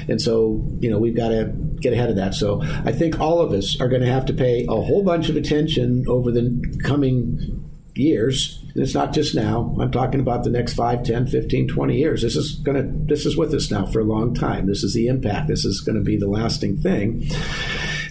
[0.07, 1.53] And so, you know, we've got to
[1.83, 2.33] get ahead of that.
[2.33, 5.29] So I think all of us are going to have to pay a whole bunch
[5.29, 8.59] of attention over the coming years.
[8.73, 9.75] And it's not just now.
[9.79, 12.21] I'm talking about the next 5 10 15 20 years.
[12.23, 14.65] This is going to this is with us now for a long time.
[14.65, 15.47] This is the impact.
[15.47, 17.29] This is going to be the lasting thing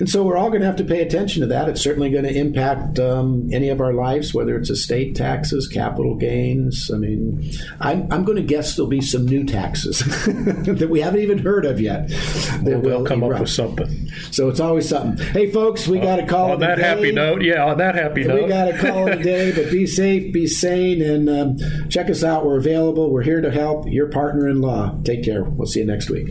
[0.02, 2.24] and so we're all going to have to pay attention to that it's certainly going
[2.24, 7.40] to impact um, any of our lives whether it's estate taxes capital gains i mean
[7.78, 11.64] i'm, I'm going to guess there'll be some new taxes that we haven't even heard
[11.64, 14.08] of yet that Well, will come up with something.
[14.32, 17.64] so it's always something hey folks we got to call on that happy note, yeah.
[17.64, 20.48] On that happy note, We got to call it a day, but be safe, be
[20.48, 22.44] sane, and um, check us out.
[22.44, 23.10] We're available.
[23.12, 23.86] We're here to help.
[23.86, 24.98] Your partner in law.
[25.04, 25.44] Take care.
[25.44, 26.30] We'll see you next week.